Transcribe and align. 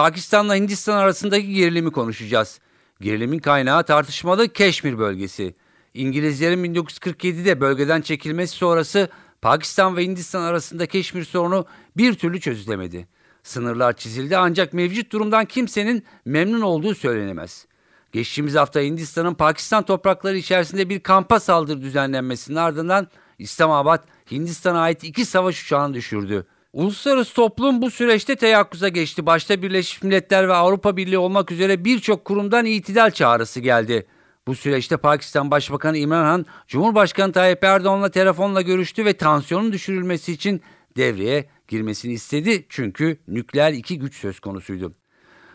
Pakistan'la 0.00 0.56
Hindistan 0.56 0.96
arasındaki 0.96 1.54
gerilimi 1.54 1.90
konuşacağız. 1.90 2.60
Gerilimin 3.00 3.38
kaynağı 3.38 3.84
tartışmalı 3.84 4.48
Keşmir 4.48 4.98
bölgesi. 4.98 5.54
İngilizlerin 5.94 6.64
1947'de 6.64 7.60
bölgeden 7.60 8.00
çekilmesi 8.00 8.56
sonrası 8.56 9.08
Pakistan 9.42 9.96
ve 9.96 10.04
Hindistan 10.04 10.42
arasında 10.42 10.86
Keşmir 10.86 11.24
sorunu 11.24 11.66
bir 11.96 12.14
türlü 12.14 12.40
çözülemedi. 12.40 13.08
Sınırlar 13.42 13.96
çizildi 13.96 14.36
ancak 14.36 14.72
mevcut 14.72 15.12
durumdan 15.12 15.44
kimsenin 15.44 16.04
memnun 16.24 16.60
olduğu 16.60 16.94
söylenemez. 16.94 17.66
Geçtiğimiz 18.12 18.54
hafta 18.54 18.80
Hindistan'ın 18.80 19.34
Pakistan 19.34 19.82
toprakları 19.82 20.36
içerisinde 20.36 20.88
bir 20.88 21.00
kampa 21.00 21.40
saldırı 21.40 21.82
düzenlenmesinin 21.82 22.56
ardından 22.56 23.08
İslamabad 23.38 24.04
Hindistan'a 24.30 24.80
ait 24.80 25.04
iki 25.04 25.24
savaş 25.24 25.64
uçağını 25.64 25.94
düşürdü. 25.94 26.46
Uluslararası 26.72 27.34
toplum 27.34 27.82
bu 27.82 27.90
süreçte 27.90 28.36
teyakkuza 28.36 28.88
geçti. 28.88 29.26
Başta 29.26 29.62
Birleşmiş 29.62 30.02
Milletler 30.02 30.48
ve 30.48 30.54
Avrupa 30.54 30.96
Birliği 30.96 31.18
olmak 31.18 31.52
üzere 31.52 31.84
birçok 31.84 32.24
kurumdan 32.24 32.66
itidal 32.66 33.10
çağrısı 33.10 33.60
geldi. 33.60 34.06
Bu 34.46 34.54
süreçte 34.54 34.96
Pakistan 34.96 35.50
Başbakanı 35.50 35.98
İmran 35.98 36.24
Han, 36.24 36.46
Cumhurbaşkanı 36.68 37.32
Tayyip 37.32 37.64
Erdoğan'la 37.64 38.10
telefonla 38.10 38.62
görüştü 38.62 39.04
ve 39.04 39.12
tansiyonun 39.12 39.72
düşürülmesi 39.72 40.32
için 40.32 40.62
devreye 40.96 41.48
girmesini 41.68 42.12
istedi 42.12 42.66
çünkü 42.68 43.18
nükleer 43.28 43.72
iki 43.72 43.98
güç 43.98 44.14
söz 44.14 44.40
konusuydu. 44.40 44.94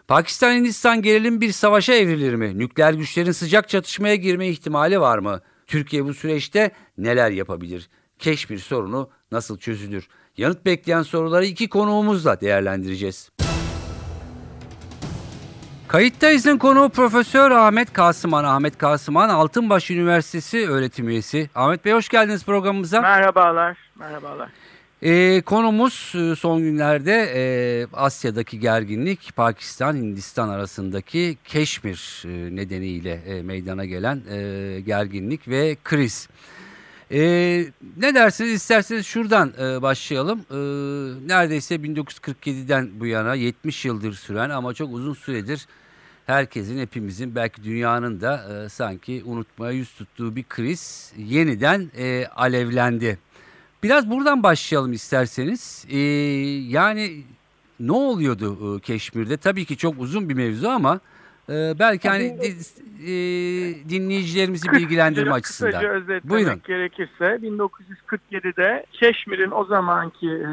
Pakistan-Hindistan 0.08 1.02
gerilim 1.02 1.42
bir 1.42 1.52
savaşa 1.52 1.94
evrilir 1.94 2.36
mi? 2.36 2.60
Nükleer 2.60 2.94
güçlerin 2.94 3.32
sıcak 3.32 3.70
çatışmaya 3.70 4.16
girme 4.16 4.48
ihtimali 4.48 5.00
var 5.00 5.18
mı? 5.18 5.42
Türkiye 5.68 6.06
bu 6.06 6.14
süreçte 6.14 6.72
neler 6.98 7.32
yapabilir? 7.32 7.90
Keşmir 8.20 8.60
sorunu 8.60 9.10
nasıl 9.32 9.58
çözülür? 9.58 10.08
Yanıt 10.38 10.66
bekleyen 10.66 11.02
soruları 11.02 11.46
iki 11.46 11.70
konuğumuzla 11.70 12.42
değerlendireceğiz. 12.42 13.30
Kayıttayız'ın 15.88 16.58
konuğu 16.58 16.90
Profesör 16.90 17.52
Ahmet 17.52 17.94
Kasıman. 17.94 18.44
Ahmet 18.44 18.78
Kasıman 18.78 19.30
Altınbaş 19.30 19.92
Üniversitesi 19.92 20.70
öğretim 20.70 21.10
üyesi. 21.10 21.50
Ahmet 21.56 21.86
Bey 21.86 21.94
hoş 21.94 22.10
geldiniz 22.10 22.46
programımıza. 22.46 23.02
Merhabalar. 23.02 23.78
Merhabalar. 23.96 24.50
Ee, 25.02 25.42
konumuz 25.42 26.14
e, 26.16 26.36
son 26.36 26.60
günlerde 26.60 27.32
e, 27.36 27.42
Asya'daki 27.94 28.60
gerginlik, 28.60 29.36
Pakistan-Hindistan 29.36 30.50
arasındaki 30.50 31.38
Keşmir 31.44 32.24
e, 32.26 32.56
nedeniyle 32.56 33.12
e, 33.12 33.42
meydana 33.42 33.86
gelen 33.86 34.22
e, 34.32 34.80
gerginlik 34.80 35.48
ve 35.48 35.78
kriz. 35.84 36.30
E, 37.12 37.20
ne 37.98 38.16
dersiniz 38.16 38.52
isterseniz 38.52 39.06
şuradan 39.06 39.54
e, 39.60 39.82
başlayalım. 39.82 40.40
E, 40.40 40.58
neredeyse 41.28 41.76
1947'den 41.76 42.90
bu 43.00 43.06
yana 43.06 43.34
70 43.36 43.86
yıldır 43.86 44.14
süren 44.14 44.50
ama 44.50 44.74
çok 44.74 44.94
uzun 44.94 45.14
süredir 45.14 45.68
herkesin, 46.26 46.78
hepimizin 46.80 47.36
belki 47.36 47.64
dünyanın 47.64 48.22
da 48.22 48.64
e, 48.66 48.70
sanki 48.70 49.24
unutmaya 49.26 49.72
yüz 49.72 49.94
tuttuğu 49.94 50.36
bir 50.36 50.44
kriz 50.44 51.14
yeniden 51.18 51.92
e, 51.98 52.26
alevlendi. 52.28 53.18
Biraz 53.84 54.10
buradan 54.10 54.44
başlayalım 54.44 54.94
isterseniz. 54.94 55.86
Ee, 55.90 55.98
yani 56.70 57.24
ne 57.80 57.92
oluyordu 57.92 58.78
e, 58.78 58.80
Keşmir'de? 58.80 59.38
Tabii 59.38 59.66
ki 59.66 59.78
çok 59.78 60.00
uzun 60.00 60.30
bir 60.30 60.34
mevzu 60.34 60.68
ama 60.68 61.00
e, 61.50 61.80
belki 61.80 62.10
hani 62.10 62.24
e, 63.02 63.14
dinleyicilerimizi 63.90 64.72
bilgilendirme 64.72 65.32
açısından. 65.32 65.72
Kısaca 65.72 65.90
özetlemek 65.90 66.30
Buyurun. 66.30 66.62
gerekirse 66.68 67.26
1947'de 67.26 68.86
Keşmir'in 68.92 69.52
o 69.52 69.66
zamanki 69.66 70.28
e, 70.28 70.50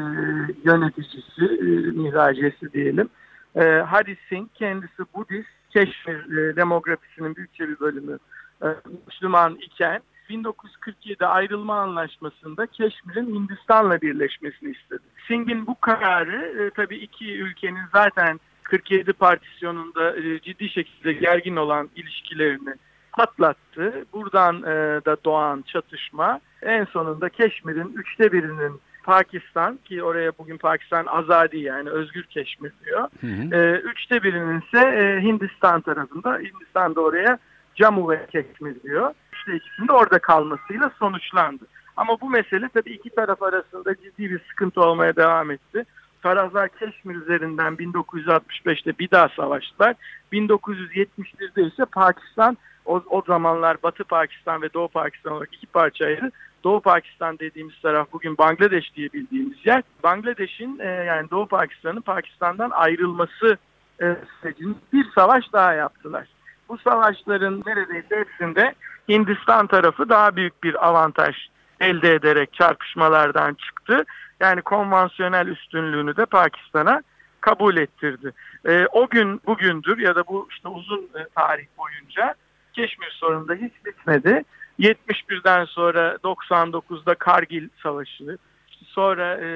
yöneticisi, 0.63 1.45
e, 1.61 1.65
mihracesi 2.01 2.73
diyelim, 2.73 3.09
e, 3.55 3.63
Hari 3.63 4.17
Singh 4.29 4.47
kendisi 4.55 5.03
Budist, 5.15 5.49
Keşmir 5.69 6.37
e, 6.37 6.55
demografisinin 6.55 7.35
büyükçe 7.35 7.69
bir 7.69 7.79
bölümü 7.79 8.17
e, 8.63 8.67
Müslüman 9.07 9.55
iken 9.55 10.01
1947 10.29 11.25
ayrılma 11.25 11.79
anlaşmasında 11.79 12.67
Keşmir'in 12.67 13.35
Hindistan'la 13.35 14.01
birleşmesini 14.01 14.71
istedi. 14.71 15.01
Singh'in 15.27 15.67
bu 15.67 15.79
kararı 15.79 16.63
e, 16.63 16.69
tabii 16.69 16.97
iki 16.97 17.37
ülkenin 17.37 17.83
zaten 17.93 18.39
47 18.63 19.13
partisyonunda 19.13 20.17
e, 20.17 20.39
ciddi 20.39 20.69
şekilde 20.69 21.13
gergin 21.13 21.55
olan 21.55 21.89
ilişkilerini 21.95 22.73
patlattı. 23.13 24.05
Buradan 24.13 24.63
e, 24.63 25.01
da 25.05 25.17
doğan 25.25 25.61
çatışma 25.61 26.39
en 26.61 26.85
sonunda 26.85 27.29
Keşmir'in 27.29 27.93
üçte 27.95 28.31
birinin 28.31 28.81
Pakistan 29.03 29.79
ki 29.85 30.03
oraya 30.03 30.31
bugün 30.37 30.57
Pakistan 30.57 31.05
azadi 31.05 31.59
yani 31.59 31.89
özgür 31.89 32.23
Keşmir 32.23 32.71
diyor. 32.85 33.07
Hı 33.21 33.27
hı. 33.27 33.55
E, 33.55 33.79
üçte 33.79 34.23
birinin 34.23 34.61
ise 34.61 34.79
e, 34.79 35.21
Hindistan 35.21 35.81
tarafında. 35.81 36.37
Hindistan 36.37 36.95
da 36.95 37.01
oraya 37.01 37.37
Camu 37.75 38.09
ve 38.09 38.25
Keşmir 38.31 38.83
diyor. 38.83 39.13
İşte 39.33 39.55
ikisinin 39.55 39.87
de 39.87 39.91
orada 39.93 40.19
kalmasıyla 40.19 40.91
sonuçlandı. 40.99 41.65
Ama 41.97 42.21
bu 42.21 42.29
mesele 42.29 42.69
tabii 42.69 42.91
iki 42.91 43.09
taraf 43.09 43.43
arasında 43.43 43.95
ciddi 43.95 44.31
bir 44.31 44.39
sıkıntı 44.49 44.81
olmaya 44.81 45.15
devam 45.15 45.51
etti. 45.51 45.85
Taraflar 46.23 46.69
Keşmir 46.69 47.15
üzerinden 47.15 47.73
1965'te 47.73 48.99
bir 48.99 49.11
daha 49.11 49.29
savaştılar. 49.29 49.95
1971'de 50.33 51.63
ise 51.63 51.85
Pakistan 51.85 52.57
o, 52.85 53.03
o 53.09 53.23
zamanlar 53.27 53.77
Batı 53.83 54.03
Pakistan 54.03 54.61
ve 54.61 54.73
Doğu 54.73 54.87
Pakistan 54.87 55.33
olarak 55.33 55.53
iki 55.53 55.67
parça 55.67 56.05
ayırdı. 56.05 56.31
Doğu 56.63 56.81
Pakistan 56.81 57.39
dediğimiz 57.39 57.81
taraf 57.81 58.07
bugün 58.13 58.37
Bangladeş 58.37 58.95
diye 58.95 59.13
bildiğimiz 59.13 59.65
yer. 59.65 59.83
Bangladeş'in 60.03 60.79
e, 60.79 60.87
yani 60.87 61.29
Doğu 61.29 61.47
Pakistan'ın 61.47 62.01
Pakistan'dan 62.01 62.69
ayrılması 62.69 63.57
e, 64.01 64.17
sürecinde 64.41 64.75
bir 64.93 65.05
savaş 65.15 65.53
daha 65.53 65.73
yaptılar. 65.73 66.27
Bu 66.69 66.77
savaşların 66.77 67.63
neredeyse 67.65 68.15
hepsinde 68.15 68.73
Hindistan 69.09 69.67
tarafı 69.67 70.09
daha 70.09 70.35
büyük 70.35 70.63
bir 70.63 70.87
avantaj 70.87 71.35
elde 71.79 72.13
ederek 72.13 72.53
çarpışmalardan 72.53 73.53
çıktı. 73.53 74.03
Yani 74.43 74.61
konvansiyonel 74.61 75.47
üstünlüğünü 75.47 76.17
de 76.17 76.25
Pakistan'a 76.25 77.01
kabul 77.41 77.77
ettirdi. 77.77 78.31
E, 78.65 78.87
o 78.91 79.07
gün 79.07 79.41
bugündür 79.45 79.97
ya 79.97 80.15
da 80.15 80.27
bu 80.27 80.47
işte 80.51 80.67
uzun 80.67 81.01
e, 81.01 81.27
tarih 81.35 81.65
boyunca 81.77 82.35
Keşmir 82.73 83.17
sorununda 83.19 83.53
hiç 83.53 83.73
bitmedi. 83.85 84.43
71'den 84.79 85.65
sonra 85.65 86.17
99'da 86.23 87.15
Kargil 87.15 87.69
Savaşı, 87.83 88.37
işte 88.69 88.85
sonra 88.85 89.35
e, 89.35 89.47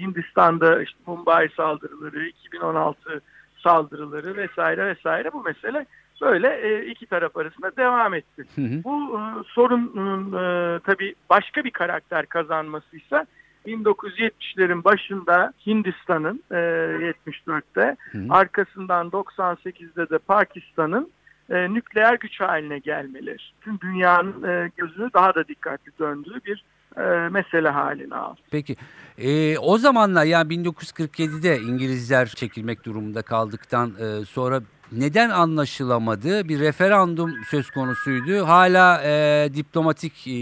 Hindistan'da 0.00 0.82
işte 0.82 0.98
Mumbai 1.06 1.48
saldırıları, 1.56 2.26
2016 2.26 3.20
saldırıları 3.62 4.36
vesaire 4.36 4.86
vesaire 4.86 5.32
bu 5.32 5.42
mesele 5.42 5.86
böyle 6.20 6.48
e, 6.48 6.86
iki 6.86 7.06
taraf 7.06 7.36
arasında 7.36 7.76
devam 7.76 8.14
etti. 8.14 8.44
Hı 8.54 8.62
hı. 8.62 8.84
Bu 8.84 9.20
e, 9.20 9.22
sorunun 9.46 10.32
e, 10.32 10.78
tabii 10.78 11.14
başka 11.30 11.64
bir 11.64 11.70
karakter 11.70 12.26
kazanmasıysa 12.26 13.26
1970'lerin 13.66 14.84
başında 14.84 15.52
Hindistan'ın 15.66 16.42
e, 16.50 16.54
74'te 16.54 17.96
Hı 18.12 18.18
hı. 18.18 18.26
arkasından 18.30 19.08
98'de 19.08 20.10
de 20.10 20.18
Pakistan'ın 20.18 21.10
e, 21.50 21.74
nükleer 21.74 22.14
güç 22.14 22.40
haline 22.40 22.78
gelmeleri. 22.78 23.36
Tüm 23.60 23.80
dünyanın 23.80 24.42
e, 24.42 24.70
gözünü 24.76 25.10
daha 25.14 25.34
da 25.34 25.48
dikkatli 25.48 25.92
döndüğü 25.98 26.40
bir 26.44 26.64
e, 26.96 27.28
mesele 27.28 27.68
haline 27.68 28.14
aldı. 28.14 28.40
Peki 28.50 28.76
e, 29.18 29.58
o 29.58 29.78
zamanlar 29.78 30.24
yani 30.24 30.54
1947'de 30.54 31.58
İngilizler 31.58 32.26
çekilmek 32.26 32.84
durumunda 32.84 33.22
kaldıktan 33.22 33.92
e, 34.00 34.24
sonra 34.24 34.60
neden 34.92 35.30
anlaşılamadı? 35.30 36.48
Bir 36.48 36.60
referandum 36.60 37.34
söz 37.50 37.70
konusuydu. 37.70 38.46
Hala 38.46 39.02
e, 39.04 39.48
diplomatik 39.54 40.26
e, 40.26 40.32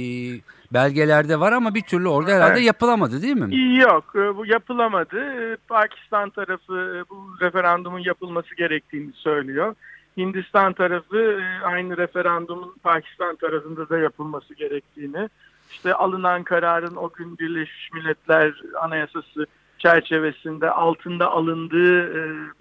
belgelerde 0.73 1.41
var 1.41 1.53
ama 1.53 1.75
bir 1.75 1.83
türlü 1.83 2.09
orada 2.09 2.31
herhalde 2.31 2.53
Evet. 2.53 2.67
yapılamadı 2.67 3.23
değil 3.23 3.37
mi? 3.37 3.77
Yok 3.79 4.05
e, 4.15 4.37
bu 4.37 4.47
yapılamadı. 4.47 5.19
E, 5.21 5.57
Pakistan 5.69 6.31
tarafı 6.31 6.75
e, 6.75 7.11
bu 7.11 7.37
referandumun 7.41 7.99
yapılması 7.99 8.55
gerektiğini 8.55 9.13
söylüyor. 9.13 9.75
Hindistan 10.17 10.73
tarafı 10.73 11.41
aynı 11.65 11.97
referandumun 11.97 12.75
Pakistan 12.83 13.37
tarafında 13.37 13.89
da 13.89 13.99
yapılması 13.99 14.55
gerektiğini, 14.55 15.29
işte 15.71 15.95
alınan 15.95 16.43
kararın 16.43 16.97
o 16.97 17.11
gün 17.13 17.39
Birleşmiş 17.39 17.93
Milletler 17.93 18.63
Anayasası 18.81 19.47
çerçevesinde 19.79 20.71
altında 20.71 21.31
alındığı 21.31 22.13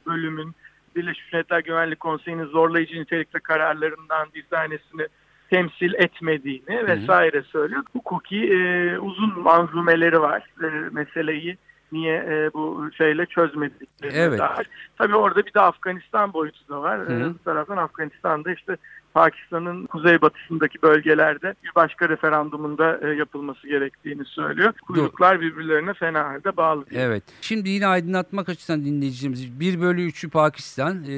bölümün 0.06 0.56
Birleşmiş 0.96 1.34
Milletler 1.34 1.60
Güvenlik 1.60 2.00
Konseyi'nin 2.00 2.46
zorlayıcı 2.46 3.02
nitelikte 3.02 3.40
kararlarından 3.40 4.28
bir 4.36 4.44
tanesini 4.44 5.08
temsil 5.50 5.94
etmediğini 5.94 6.88
vesaire 6.88 7.44
söylüyor. 7.44 7.84
Hukuki 7.94 8.54
e, 8.54 8.98
uzun 8.98 9.40
manzumeleri 9.40 10.22
var 10.22 10.44
e, 10.64 10.68
meseleyi 10.92 11.58
niye 11.92 12.16
e, 12.16 12.54
bu 12.54 12.90
şeyle 12.98 13.26
çözmediklerine 13.26 14.18
Evet. 14.18 14.40
dair. 14.40 14.68
Tabii 14.98 15.16
orada 15.16 15.46
bir 15.46 15.54
de 15.54 15.62
Afganistan 15.62 16.34
boyutu 16.34 16.70
da 16.70 16.82
var. 16.82 17.00
Hı 17.00 17.14
E, 17.14 17.34
bu 17.34 17.44
taraftan 17.44 17.78
Afganistan'da 17.78 18.54
işte 18.54 18.78
Pakistan'ın 19.18 19.86
kuzeybatısındaki 19.86 20.82
bölgelerde 20.82 21.56
bir 21.64 21.72
başka 21.76 22.10
referandumunda 22.10 23.00
e, 23.02 23.16
yapılması 23.16 23.68
gerektiğini 23.68 24.26
söylüyor. 24.26 24.74
Kuyruklar 24.88 25.42
birbirlerine 25.42 25.94
fena 25.94 26.26
halde 26.26 26.58
bağlı. 26.58 26.86
Evet. 26.92 27.24
Şimdi 27.42 27.70
yine 27.70 27.88
aydınlatmak 27.88 28.50
açısından 28.50 28.86
dinleyicilerimiz 28.86 29.60
1 29.60 29.82
bölü 29.82 30.02
3'ü 30.02 30.30
Pakistan 30.30 31.04
e, 31.04 31.14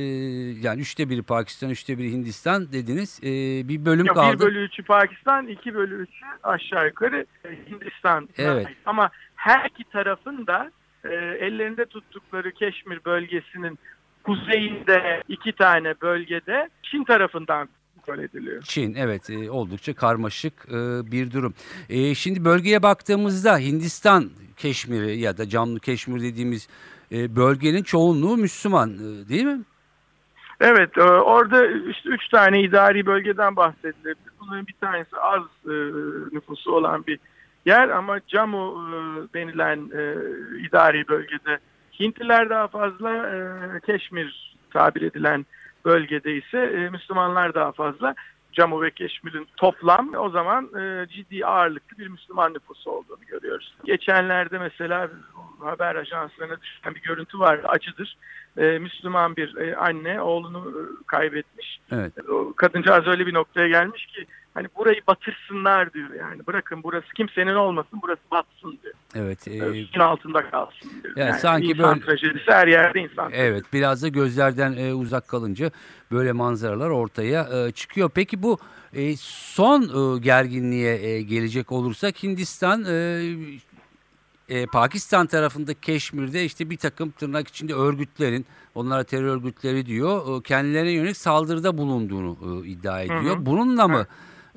yani 0.62 0.82
3'te 0.82 1.10
biri 1.10 1.24
Pakistan 1.24 1.70
3'te 1.70 1.98
biri 1.98 2.12
Hindistan 2.12 2.72
dediniz. 2.72 3.20
E, 3.24 3.30
bir 3.68 3.86
bölüm 3.86 4.06
Yok, 4.06 4.16
kaldı. 4.16 4.40
1 4.40 4.40
bölü 4.40 4.68
3'ü 4.68 4.84
Pakistan, 4.84 5.48
2 5.48 5.76
bölü 5.76 6.04
3'ü 6.04 6.26
aşağı 6.44 6.86
yukarı 6.86 7.26
e, 7.46 7.50
Hindistan. 7.72 8.30
Evet. 8.38 8.68
Ama 8.86 9.10
her 9.36 9.70
iki 9.70 9.84
tarafın 9.84 10.48
da 10.48 10.72
e, 11.04 11.14
ellerinde 11.16 11.86
tuttukları 11.86 12.52
Keşmir 12.52 13.00
bölgesinin 13.06 13.80
kuzeyinde 14.24 15.24
iki 15.28 15.52
tane 15.52 15.94
bölgede 16.02 16.70
Çin 16.84 17.04
tarafından 17.04 17.70
kontrol 18.10 18.24
ediliyor. 18.24 18.62
Çin 18.64 18.96
evet 18.96 19.30
e, 19.30 19.52
oldukça 19.52 19.94
karmaşık 19.94 20.54
e, 20.68 21.12
bir 21.12 21.32
durum. 21.32 21.54
E, 21.90 22.16
şimdi 22.16 22.46
bölgeye 22.46 22.84
baktığımızda 22.84 23.58
Hindistan 23.58 24.30
Keşmir'i 24.58 25.20
ya 25.20 25.38
da 25.38 25.50
Camlı 25.50 25.80
Keşmir 25.80 26.22
dediğimiz 26.22 26.70
e, 27.12 27.36
bölgenin 27.36 27.84
çoğunluğu 27.84 28.38
Müslüman 28.38 28.90
e, 28.90 29.30
değil 29.30 29.46
mi? 29.46 29.62
Evet, 30.62 30.98
e, 30.98 31.02
orada 31.04 31.68
işte 31.68 32.10
üç 32.10 32.28
tane 32.28 32.62
idari 32.62 33.06
bölgeden 33.06 33.56
bahsedilebilir. 33.56 34.32
Bunların 34.40 34.68
bir 34.68 34.76
tanesi 34.82 35.18
az 35.18 35.44
e, 35.66 35.74
nüfusu 36.32 36.72
olan 36.72 37.08
bir 37.08 37.20
yer 37.66 37.90
ama 37.90 38.20
Camu 38.28 38.90
e, 38.90 38.98
denilen 39.34 39.78
e, 39.78 40.16
idari 40.68 41.08
bölgede 41.08 41.60
Hintliler 42.00 42.50
daha 42.50 42.68
fazla, 42.68 43.10
e, 43.10 43.80
Keşmir 43.86 44.56
tabir 44.74 45.02
edilen 45.02 45.46
bölgede 45.86 46.36
ise 46.36 46.58
e, 46.58 46.90
Müslümanlar 46.90 47.54
daha 47.54 47.72
fazla. 47.72 48.16
Camu 48.54 48.82
ve 48.82 48.92
Keşmir'in 48.92 49.48
toplam 49.58 50.14
o 50.18 50.30
zaman 50.30 50.70
e, 50.80 51.08
ciddi 51.08 51.46
ağırlıklı 51.46 51.98
bir 51.98 52.08
Müslüman 52.08 52.54
nüfusu 52.54 52.92
olduğunu 52.92 53.26
görüyoruz. 53.28 53.74
Geçenlerde 53.86 54.58
mesela 54.58 55.10
haber 55.60 55.96
ajanslarına 55.96 56.62
düşen 56.62 56.96
bir 56.96 57.02
görüntü 57.02 57.40
var, 57.40 57.60
acıdır. 57.64 58.18
E, 58.58 58.80
Müslüman 58.80 59.36
bir 59.36 59.58
e, 59.58 59.76
anne 59.76 60.22
oğlunu 60.22 60.70
e, 60.70 60.82
kaybetmiş. 61.08 61.80
Evet. 61.92 62.14
O 62.30 62.54
kadıncağız 62.56 63.08
öyle 63.08 63.28
bir 63.28 63.34
noktaya 63.34 63.68
gelmiş 63.68 64.06
ki 64.06 64.26
hani 64.54 64.68
burayı 64.78 65.02
batırsınlar 65.08 65.94
diyor 65.94 66.14
yani. 66.20 66.48
Bırakın 66.48 66.84
burası 66.84 67.14
kimsenin 67.14 67.56
olmasın 67.56 68.00
burası 68.02 68.22
batsın 68.32 68.80
diyor. 68.84 68.94
Evet. 69.16 69.48
E, 69.48 69.60
suyun 69.60 70.00
altında 70.00 70.50
kalsın 70.50 70.92
diyor. 71.16 71.28
Yani 71.28 71.40
sanki 71.40 71.68
insan 71.68 71.96
böyle- 71.96 72.06
trajedisi 72.06 72.52
her 72.52 72.68
yerde 72.68 73.00
insan. 73.00 73.32
Evet 73.34 73.64
biraz 73.74 74.04
da 74.04 74.08
gözlerden 74.08 74.74
e, 74.78 74.94
uzak 74.94 75.28
kalınca 75.28 75.72
böyle 76.12 76.32
manzaralar 76.32 76.90
ortaya 76.90 77.68
e, 77.68 77.72
çıkıyor. 77.72 78.10
Peki 78.14 78.44
bu 78.44 78.58
e, 78.94 79.16
son 79.18 79.82
e, 79.82 80.20
gerginliğe 80.20 80.96
e, 81.10 81.22
gelecek 81.22 81.72
olursak 81.72 82.24
Hindistan 82.24 82.86
e, 82.90 83.24
e, 84.50 84.66
Pakistan 84.66 85.28
tarafında 85.28 85.74
Keşmir'de 85.74 86.46
işte 86.46 86.70
bir 86.70 86.78
takım 86.78 87.12
tırnak 87.12 87.48
içinde 87.48 87.74
örgütlerin 87.74 88.46
onlara 88.76 89.04
terör 89.04 89.28
örgütleri 89.28 89.86
diyor 89.86 90.40
e, 90.40 90.44
kendilerine 90.44 90.92
yönelik 90.92 91.18
saldırıda 91.18 91.78
bulunduğunu 91.78 92.64
e, 92.64 92.68
iddia 92.68 93.02
ediyor. 93.02 93.38
hı. 93.38 93.46
Bununla 93.46 93.88
mı 93.88 94.08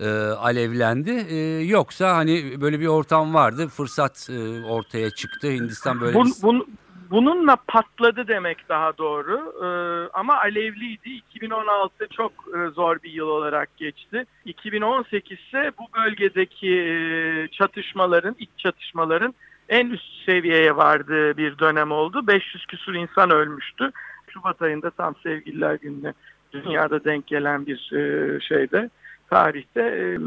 e, 0.03 0.09
alevlendi 0.33 1.11
e, 1.31 1.37
yoksa 1.65 2.17
hani 2.17 2.61
böyle 2.61 2.81
bir 2.81 2.87
ortam 2.87 3.35
vardı 3.35 3.69
fırsat 3.69 4.29
e, 4.31 4.65
ortaya 4.65 5.11
çıktı 5.11 5.51
Hindistan 5.51 6.01
böyle 6.01 6.15
Bun, 6.15 6.27
bir- 6.27 6.31
bun- 6.31 6.67
bununla 7.11 7.57
patladı 7.69 8.29
demek 8.29 8.69
daha 8.69 8.99
doğru 8.99 9.53
Ee, 9.63 10.11
ama 10.15 10.39
alevliydi. 10.39 11.11
2016 11.11 12.09
çok 12.17 12.33
e, 12.33 12.71
zor 12.71 12.97
bir 13.03 13.11
yıl 13.11 13.29
olarak 13.29 13.77
geçti. 13.77 14.25
2018 14.45 15.39
ise 15.39 15.73
bu 15.79 15.85
bölgedeki 15.99 16.77
e, 16.77 17.49
çatışmaların, 17.53 18.37
iç 18.39 18.51
çatışmaların 18.59 19.35
en 19.69 19.87
üst 19.91 20.25
seviyeye 20.27 20.77
vardığı 20.77 21.37
bir 21.37 21.59
dönem 21.59 21.93
oldu. 21.93 22.27
500 22.27 22.67
küsur 22.67 22.95
insan 22.95 23.31
ölmüştü. 23.31 23.91
Şubat 24.29 24.63
ayında 24.63 24.91
tam 24.91 25.15
sevgililer 25.23 25.75
gününe 25.75 26.13
dünyada 26.53 27.05
denk 27.05 27.27
gelen 27.27 27.67
bir 27.67 27.93
e, 27.93 28.41
şeyde 28.41 28.91
tarihte 29.33 29.81
e, 29.81 30.19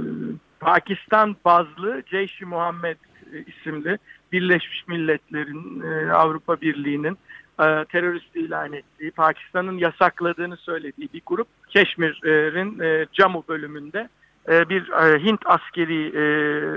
Pakistan 0.60 1.36
bazlı 1.46 2.04
Ceyş-i 2.06 2.46
Muhammed 2.46 2.98
e, 3.34 3.44
isimli 3.48 3.98
Birleşmiş 4.32 4.88
Milletler'in, 4.88 5.82
e, 5.82 6.12
Avrupa 6.12 6.62
Birliği'nin 6.62 7.18
e, 7.60 7.86
terörist 7.86 8.36
ilan 8.36 8.74
ettiği, 8.74 9.12
Pakistan'ın 9.12 9.78
yasakladığını 9.78 10.58
söylediği 10.58 11.10
bir 11.14 11.22
grup 11.26 11.48
Keşmir'in 11.70 12.80
e, 12.80 13.06
Camu 13.14 13.44
bölümünde 13.48 14.10
e, 14.50 14.70
bir 14.70 14.90
e, 14.90 15.24
Hint 15.24 15.42
askeri 15.46 16.08
e, 16.08 16.26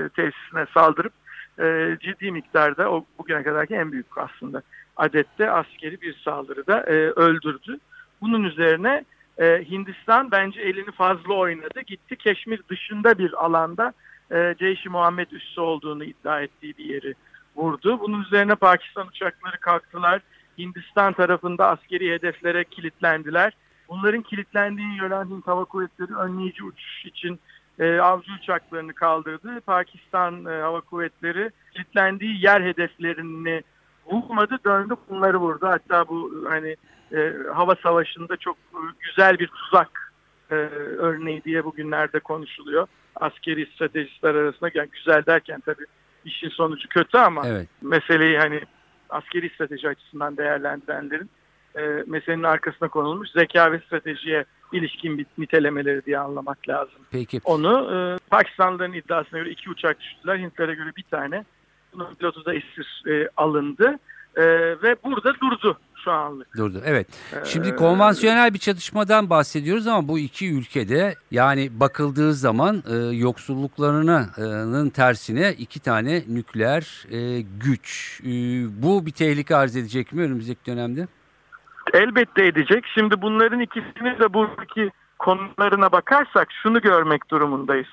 tesisine 0.09 0.67
saldırıp 0.75 1.13
e, 1.61 1.97
ciddi 2.01 2.33
miktarda 2.33 2.91
o 2.91 3.05
bugüne 3.19 3.43
kadarki 3.43 3.75
en 3.75 3.93
büyük 3.93 4.19
aslında 4.19 4.63
adette 4.97 5.51
askeri 5.51 6.01
bir 6.01 6.15
saldırıda 6.25 6.81
e, 6.81 6.93
öldürdü. 6.95 7.79
Bunun 8.21 8.45
üzerine 8.45 9.05
e, 9.39 9.65
Hindistan 9.71 10.31
bence 10.31 10.61
elini 10.61 10.93
fazla 10.93 11.35
oynadı. 11.35 11.81
Gitti 11.87 12.17
Keşmir 12.17 12.63
dışında 12.69 13.19
bir 13.19 13.45
alanda 13.45 13.93
e, 14.33 14.55
Ceyş-i 14.59 14.89
Muhammed 14.89 15.31
üssü 15.31 15.61
olduğunu 15.61 16.05
iddia 16.05 16.41
ettiği 16.41 16.79
bir 16.79 16.85
yeri 16.85 17.15
vurdu. 17.57 18.01
Bunun 18.01 18.23
üzerine 18.23 18.55
Pakistan 18.55 19.07
uçakları 19.07 19.61
kalktılar. 19.61 20.23
Hindistan 20.59 21.13
tarafında 21.13 21.69
askeri 21.69 22.13
hedeflere 22.13 22.65
kilitlendiler. 22.65 23.53
Bunların 23.89 24.23
kilitlendiği 24.23 24.97
gören 24.97 25.25
Hint 25.25 25.47
Hava 25.47 25.65
Kuvvetleri 25.65 26.15
önleyici 26.15 26.65
uçuş 26.65 27.05
için 27.05 27.41
e, 27.79 27.99
avcı 27.99 28.33
uçaklarını 28.33 28.95
kaldırdı. 28.95 29.61
Pakistan 29.61 30.45
e, 30.45 30.61
Hava 30.61 30.81
Kuvvetleri 30.81 31.51
kilitlendiği 31.73 32.45
yer 32.45 32.61
hedeflerini 32.61 33.63
vurmadı 34.07 34.59
döndü 34.65 34.95
bunları 35.09 35.39
vurdu. 35.39 35.67
Hatta 35.67 36.09
bu 36.09 36.45
hani 36.49 36.77
e, 37.13 37.33
hava 37.55 37.75
savaşında 37.83 38.37
çok 38.37 38.57
e, 38.57 38.81
güzel 39.01 39.39
bir 39.39 39.47
tuzak 39.47 40.13
e, 40.51 40.55
örneği 40.99 41.45
diye 41.45 41.65
bugünlerde 41.65 42.21
konuşuluyor. 42.21 42.87
Askeri 43.17 43.67
stratejistler 43.75 44.35
arasında 44.35 44.71
yani 44.75 44.89
güzel 44.93 45.27
derken 45.27 45.61
tabii 45.61 45.87
işin 46.25 46.49
sonucu 46.49 46.89
kötü 46.89 47.19
ama 47.19 47.43
Evet. 47.47 47.69
meseleyi 47.83 48.39
hani 48.39 48.61
askeri 49.11 49.51
strateji 49.51 49.89
açısından 49.89 50.37
değerlendirenlerin 50.37 51.31
e, 51.77 52.05
meselenin 52.07 52.43
arkasına 52.43 52.89
konulmuş 52.89 53.31
zeka 53.31 53.73
ve 53.73 53.79
stratejiye 53.79 54.45
ilişkin 54.73 55.19
bir 55.19 55.27
nitelemeleri 55.39 56.05
diye 56.05 56.19
anlamak 56.19 56.69
lazım. 56.69 57.01
Peki. 57.11 57.41
Onu 57.45 57.91
e, 57.95 57.99
Pakistanlıların 58.31 58.93
iddiasına 58.93 59.39
göre 59.39 59.51
iki 59.51 59.71
uçak 59.71 60.01
düştüler. 60.01 60.37
Hintlere 60.39 60.75
göre 60.75 60.91
bir 60.97 61.03
tane. 61.03 61.45
Bunun 61.93 62.15
pilotu 62.15 62.45
da 62.45 62.55
esir 62.55 63.03
e, 63.09 63.29
alındı. 63.37 63.99
E, 64.37 64.45
ve 64.83 64.97
burada 65.05 65.35
durdu 65.41 65.79
şu 66.09 66.13
anlık. 66.13 66.57
Durdu. 66.57 66.83
Evet. 66.85 67.07
Şimdi 67.45 67.69
Ee, 67.69 67.77
konvansiyonel 67.77 68.55
bir 68.55 68.59
çatışmadan 68.59 69.31
bahsediyoruz 69.31 69.87
ama 69.87 70.09
bu 70.09 70.19
iki 70.19 70.51
ülkede 70.51 71.15
yani 71.31 71.81
bakıldığı 71.81 72.35
zaman 72.35 72.83
e, 72.91 72.97
yoksulluklarının 73.17 74.91
tersine 74.91 75.53
iki 75.53 75.81
tane 75.81 76.23
nükleer 76.29 77.07
e, 77.11 77.41
güç. 77.41 78.21
E, 78.25 78.29
bu 78.83 79.07
bir 79.07 79.13
tehlike 79.13 79.57
arz 79.57 79.77
edecek 79.77 80.13
mi 80.13 80.23
önümüzdeki 80.23 80.67
dönemde? 80.67 81.07
Elbette 81.93 82.47
edecek. 82.47 82.85
Şimdi 82.95 83.23
bunların 83.23 83.61
ikisini 83.61 84.19
de 84.21 84.35
buradaki 84.35 84.91
konularına 85.19 85.93
bakarsak 85.93 86.49
şunu 86.63 86.81
görmek 86.81 87.31
durumundayız. 87.31 87.89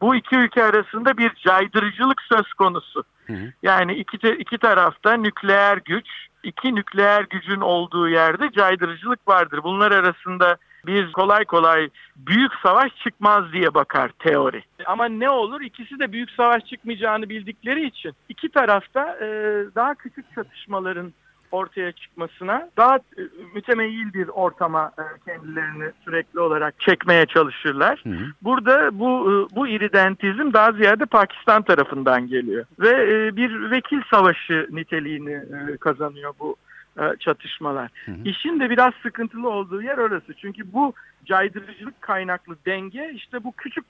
Bu 0.00 0.14
iki 0.14 0.36
ülke 0.36 0.64
arasında 0.64 1.18
bir 1.18 1.34
caydırıcılık 1.34 2.22
söz 2.22 2.52
konusu. 2.52 3.04
Hı 3.26 3.32
hı. 3.32 3.52
Yani 3.62 3.94
iki, 3.94 4.28
iki 4.28 4.58
tarafta 4.58 5.12
nükleer 5.12 5.78
güç, 5.84 6.06
iki 6.42 6.74
nükleer 6.74 7.26
gücün 7.30 7.60
olduğu 7.60 8.08
yerde 8.08 8.50
caydırıcılık 8.52 9.28
vardır. 9.28 9.60
Bunlar 9.62 9.92
arasında 9.92 10.56
bir 10.86 11.12
kolay 11.12 11.44
kolay 11.44 11.88
büyük 12.16 12.52
savaş 12.62 12.92
çıkmaz 13.04 13.52
diye 13.52 13.74
bakar 13.74 14.10
teori. 14.18 14.62
Ama 14.86 15.04
ne 15.04 15.30
olur 15.30 15.60
ikisi 15.60 15.98
de 15.98 16.12
büyük 16.12 16.30
savaş 16.30 16.64
çıkmayacağını 16.64 17.28
bildikleri 17.28 17.86
için 17.86 18.12
iki 18.28 18.48
tarafta 18.48 19.18
e, 19.20 19.26
daha 19.74 19.94
küçük 19.94 20.34
çatışmaların 20.34 21.12
ortaya 21.52 21.92
çıkmasına 21.92 22.68
daha 22.76 22.96
e, 22.96 23.22
mütemeyyil 23.54 24.12
bir 24.12 24.28
ortama 24.28 24.92
e, 24.98 25.04
kendilerini 25.24 25.92
sürekli 26.04 26.40
olarak 26.40 26.80
çekmeye 26.80 27.26
çalışırlar. 27.26 28.00
Hı 28.04 28.10
hı. 28.10 28.24
Burada 28.42 28.98
bu 28.98 29.06
e, 29.06 29.56
bu 29.56 29.68
iridentizm 29.68 30.52
daha 30.52 30.72
ziyade 30.72 31.06
Pakistan 31.06 31.62
tarafından 31.62 32.26
geliyor 32.26 32.64
ve 32.80 32.88
e, 32.88 33.36
bir 33.36 33.70
vekil 33.70 34.00
savaşı 34.10 34.68
niteliğini 34.70 35.32
e, 35.32 35.76
kazanıyor 35.76 36.32
bu 36.40 36.56
e, 37.00 37.02
çatışmalar. 37.20 37.90
Hı 38.04 38.12
hı. 38.12 38.16
İşin 38.24 38.60
de 38.60 38.70
biraz 38.70 38.94
sıkıntılı 39.02 39.50
olduğu 39.50 39.82
yer 39.82 39.98
orası. 39.98 40.34
Çünkü 40.34 40.72
bu 40.72 40.92
caydırıcılık 41.24 42.00
kaynaklı 42.00 42.56
denge 42.66 43.10
işte 43.14 43.44
bu 43.44 43.52
küçük 43.52 43.84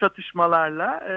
çatışmalarla 0.00 1.00
e, 1.08 1.14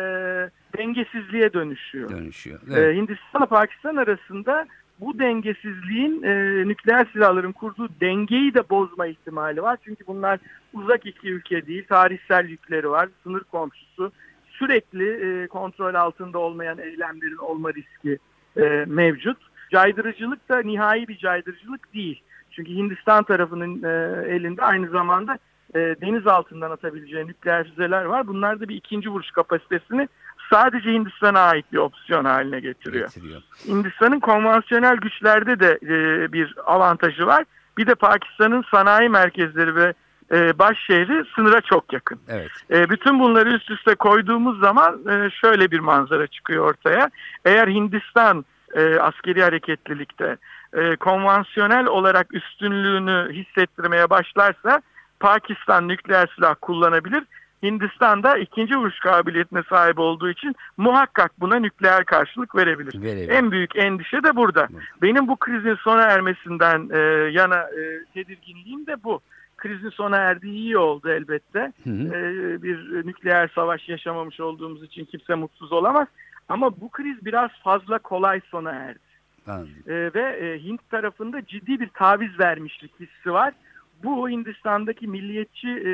dengesizliğe 0.77 1.53
dönüşüyor. 1.53 2.09
Dönüşüyor. 2.09 2.59
Evet. 2.71 2.95
Hindistan'la 2.95 3.45
Pakistan 3.45 3.95
arasında 3.95 4.67
bu 5.01 5.19
dengesizliğin 5.19 6.23
e, 6.23 6.63
nükleer 6.67 7.07
silahların 7.13 7.51
kurduğu 7.51 7.89
dengeyi 8.01 8.53
de 8.53 8.69
bozma 8.69 9.07
ihtimali 9.07 9.61
var. 9.61 9.77
Çünkü 9.85 10.07
bunlar 10.07 10.39
uzak 10.73 11.05
iki 11.05 11.29
ülke 11.29 11.67
değil, 11.67 11.85
tarihsel 11.87 12.45
yükleri 12.45 12.89
var, 12.89 13.09
sınır 13.23 13.43
komşusu. 13.43 14.11
Sürekli 14.49 15.09
e, 15.09 15.47
kontrol 15.47 15.93
altında 15.93 16.39
olmayan 16.39 16.77
eylemlerin 16.77 17.37
olma 17.37 17.69
riski 17.73 18.17
e, 18.57 18.85
mevcut. 18.87 19.37
Caydırıcılık 19.71 20.49
da 20.49 20.61
nihai 20.61 21.07
bir 21.07 21.17
caydırıcılık 21.17 21.93
değil. 21.93 22.21
Çünkü 22.51 22.71
Hindistan 22.71 23.23
tarafının 23.23 23.83
e, 23.83 23.89
elinde 24.35 24.61
aynı 24.61 24.89
zamanda 24.89 25.37
e, 25.75 25.79
deniz 25.79 26.27
altından 26.27 26.71
atabileceği 26.71 27.27
nükleer 27.27 27.69
füzeler 27.69 28.05
var. 28.05 28.27
Bunlar 28.27 28.59
da 28.59 28.69
bir 28.69 28.75
ikinci 28.75 29.09
vuruş 29.09 29.31
kapasitesini 29.31 30.07
sadece 30.49 30.91
Hindistan'a 30.91 31.39
ait 31.39 31.65
bir 31.73 31.77
opsiyon 31.77 32.25
haline 32.25 32.59
getiriyor. 32.59 33.07
Getiriyor. 33.07 33.41
Hindistan'ın 33.67 34.19
konvansiyonel 34.19 34.97
güçlerde 34.97 35.59
de 35.59 35.79
e, 35.83 36.31
bir 36.33 36.55
avantajı 36.65 37.27
var. 37.27 37.43
Bir 37.77 37.87
de 37.87 37.95
Pakistan'ın 37.95 38.63
sanayi 38.71 39.09
merkezleri 39.09 39.75
ve 39.75 39.93
e, 40.31 40.59
baş 40.59 40.77
şehri 40.87 41.25
sınıra 41.35 41.61
çok 41.61 41.93
yakın. 41.93 42.19
Evet. 42.27 42.51
E, 42.71 42.89
bütün 42.89 43.19
bunları 43.19 43.49
üst 43.49 43.71
üste 43.71 43.95
koyduğumuz 43.95 44.59
zaman 44.59 44.99
e, 45.09 45.29
şöyle 45.29 45.71
bir 45.71 45.79
manzara 45.79 46.27
çıkıyor 46.27 46.69
ortaya. 46.69 47.09
Eğer 47.45 47.67
Hindistan 47.67 48.45
e, 48.75 48.95
askeri 48.99 49.43
hareketlilikte 49.43 50.37
e, 50.73 50.95
konvansiyonel 50.95 51.85
olarak 51.85 52.33
üstünlüğünü 52.33 53.33
hissettirmeye 53.33 54.09
başlarsa 54.09 54.81
Pakistan 55.19 55.87
nükleer 55.87 56.29
silah 56.35 56.55
kullanabilir. 56.61 57.23
Hindistan 57.63 58.23
da 58.23 58.37
ikinci 58.37 58.77
vuruş 58.77 58.99
kabiliyetine 58.99 59.63
sahip 59.69 59.99
olduğu 59.99 60.29
için 60.29 60.55
muhakkak 60.77 61.31
buna 61.39 61.55
nükleer 61.55 62.05
karşılık 62.05 62.55
verebilir. 62.55 63.01
Verebilir. 63.01 63.29
En 63.29 63.51
büyük 63.51 63.75
endişe 63.75 64.23
de 64.23 64.35
burada. 64.35 64.49
Burada. 64.49 64.67
Benim 65.01 65.27
bu 65.27 65.35
krizin 65.35 65.75
sona 65.75 66.01
ermesinden 66.01 66.89
e, 66.93 66.99
yana 67.31 67.57
e, 67.57 68.05
tedirginliğim 68.13 68.87
de 68.87 69.03
bu. 69.03 69.21
Krizin 69.57 69.89
sona 69.89 70.17
erdiği 70.17 70.53
iyi 70.53 70.77
oldu 70.77 71.09
elbette. 71.09 71.73
Hı 71.83 71.89
hı. 71.89 72.15
E, 72.15 72.63
bir 72.63 73.07
nükleer 73.07 73.51
savaş 73.55 73.89
yaşamamış 73.89 74.39
olduğumuz 74.39 74.83
için 74.83 75.05
kimse 75.05 75.35
mutsuz 75.35 75.71
olamaz. 75.71 76.07
Ama 76.49 76.81
bu 76.81 76.89
kriz 76.89 77.25
biraz 77.25 77.51
fazla 77.63 77.97
kolay 77.97 78.41
sona 78.51 78.71
erdi. 78.71 78.99
Anladım. 79.47 79.69
E, 79.87 79.93
ve 79.93 80.21
e, 80.21 80.63
Hint 80.63 80.89
tarafında 80.89 81.45
ciddi 81.45 81.79
bir 81.79 81.89
taviz 81.89 82.39
vermişlik 82.39 82.99
hissi 82.99 83.33
var. 83.33 83.53
Bu 84.03 84.29
Hindistan'daki 84.29 85.07
milliyetçi 85.07 85.67
e, 85.67 85.91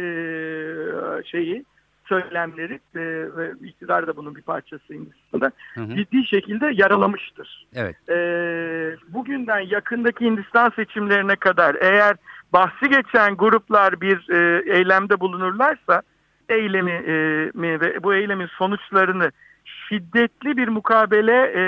şeyi 1.25 1.65
söylemleri 2.05 2.73
e, 2.73 2.99
ve 3.37 3.51
iktidar 3.61 4.07
da 4.07 4.17
bunun 4.17 4.35
bir 4.35 4.41
parçası 4.41 4.93
Hindistan'da 4.93 5.51
Hı 5.73 5.81
hı. 5.81 5.95
ciddi 5.95 6.27
şekilde 6.27 6.69
yaralamıştır. 6.73 7.67
Evet. 7.75 8.09
E, 8.09 8.17
bugünden 9.09 9.59
yakındaki 9.59 10.25
Hindistan 10.25 10.69
seçimlerine 10.75 11.35
kadar 11.35 11.75
eğer 11.81 12.15
bahsi 12.53 12.89
geçen 12.89 13.37
gruplar 13.37 14.01
bir 14.01 14.29
e, 14.29 14.63
eylemde 14.77 15.19
bulunurlarsa 15.19 16.01
eylemi 16.49 16.91
e, 16.91 17.13
mi 17.53 17.81
ve 17.81 18.03
bu 18.03 18.13
eylemin 18.13 18.47
sonuçlarını 18.47 19.31
şiddetli 19.65 20.57
bir 20.57 20.67
mukabele 20.67 21.53
e, 21.55 21.63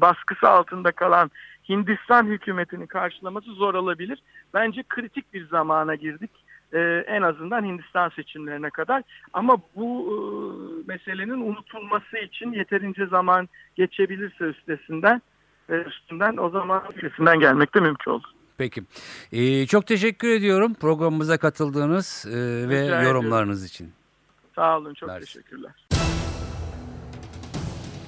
baskısı 0.00 0.48
altında 0.48 0.92
kalan 0.92 1.30
Hindistan 1.70 2.26
hükümetini 2.26 2.86
karşılaması 2.86 3.52
zor 3.52 3.74
olabilir. 3.74 4.22
Bence 4.54 4.82
kritik 4.88 5.34
bir 5.34 5.48
zamana 5.48 5.94
girdik. 5.94 6.30
e, 6.72 6.78
en 7.06 7.22
azından 7.22 7.64
Hindistan 7.64 8.08
seçimlerine 8.08 8.70
kadar. 8.70 9.02
Ama 9.32 9.56
bu 9.76 10.06
e, 10.08 10.16
meselenin 10.92 11.40
unutulması 11.40 12.18
için 12.18 12.52
yeterince 12.52 13.06
zaman 13.06 13.48
geçebilirse 13.76 14.44
üstesinden 14.44 15.22
e, 15.68 15.74
üstünden 15.74 16.36
o 16.36 16.50
zaman 16.50 16.82
üstesinden 16.94 17.40
gelmek 17.40 17.74
de 17.74 17.80
mümkün 17.80 18.10
olur. 18.10 18.30
Peki. 18.58 18.82
Ee, 19.32 19.66
çok 19.66 19.86
teşekkür 19.86 20.28
ediyorum 20.28 20.74
programımıza 20.74 21.38
katıldığınız 21.38 22.26
e, 22.26 22.68
ve 22.68 22.82
Rica 22.82 23.02
yorumlarınız 23.02 23.64
için. 23.64 23.92
Sağ 24.54 24.78
olun 24.78 24.94
çok 24.94 25.08
Mersi. 25.08 25.26
teşekkürler. 25.26 25.72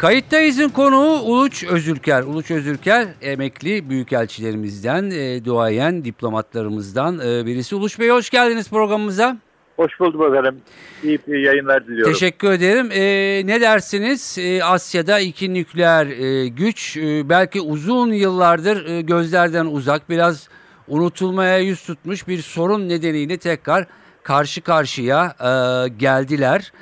Kayıttayız'ın 0.03 0.69
konuğu 0.69 1.21
Uluç 1.21 1.65
Özülker. 1.65 2.23
Uluç 2.23 2.51
Özülker 2.51 3.09
emekli 3.21 3.91
büyükelçilerimizden, 3.91 5.11
e, 5.11 5.45
duayen 5.45 6.05
diplomatlarımızdan 6.05 7.19
e, 7.19 7.47
birisi. 7.47 7.75
Uluç 7.75 7.99
Bey 7.99 8.09
hoş 8.11 8.31
geldiniz 8.31 8.71
programımıza. 8.71 9.37
Hoş 9.77 10.01
buldum 10.01 10.35
efendim. 10.35 10.61
İyi 11.03 11.19
yayınlar 11.29 11.87
diliyorum. 11.87 12.13
Teşekkür 12.13 12.53
ederim. 12.53 12.91
E, 12.93 13.03
ne 13.47 13.61
dersiniz? 13.61 14.39
E, 14.39 14.65
Asya'da 14.65 15.21
iki 15.21 15.55
nükleer 15.55 16.07
e, 16.07 16.49
güç 16.49 16.97
e, 16.97 17.29
belki 17.29 17.61
uzun 17.61 18.13
yıllardır 18.13 18.87
e, 18.87 19.01
gözlerden 19.01 19.67
uzak, 19.67 20.11
biraz 20.11 20.49
unutulmaya 20.89 21.59
yüz 21.59 21.83
tutmuş 21.83 22.29
bir 22.29 22.39
sorun 22.39 22.89
nedeniyle 22.89 23.39
tekrar 23.39 23.87
karşı 24.23 24.61
karşıya 24.61 25.25
e, 25.41 25.89
geldiler. 25.89 26.73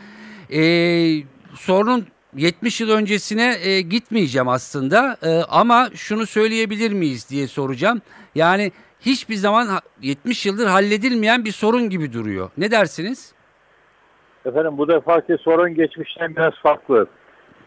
E, 0.52 0.62
sorunun 1.54 2.06
70 2.36 2.80
yıl 2.80 2.90
öncesine 2.90 3.54
e, 3.62 3.80
gitmeyeceğim 3.80 4.48
aslında 4.48 5.16
E, 5.22 5.42
ama 5.48 5.88
şunu 5.94 6.26
söyleyebilir 6.26 6.92
miyiz 6.92 7.30
diye 7.30 7.46
soracağım. 7.48 8.02
Yani 8.34 8.72
hiçbir 9.00 9.34
zaman 9.34 9.66
ha- 9.66 9.80
70 10.02 10.46
yıldır 10.46 10.66
halledilmeyen 10.66 11.44
bir 11.44 11.52
sorun 11.52 11.88
gibi 11.90 12.12
duruyor. 12.12 12.50
Ne 12.58 12.70
dersiniz? 12.70 13.32
Efendim 14.44 14.78
bu 14.78 14.88
defaki 14.88 15.36
sorun 15.40 15.74
geçmişten 15.74 16.36
biraz 16.36 16.54
farklı. 16.62 17.06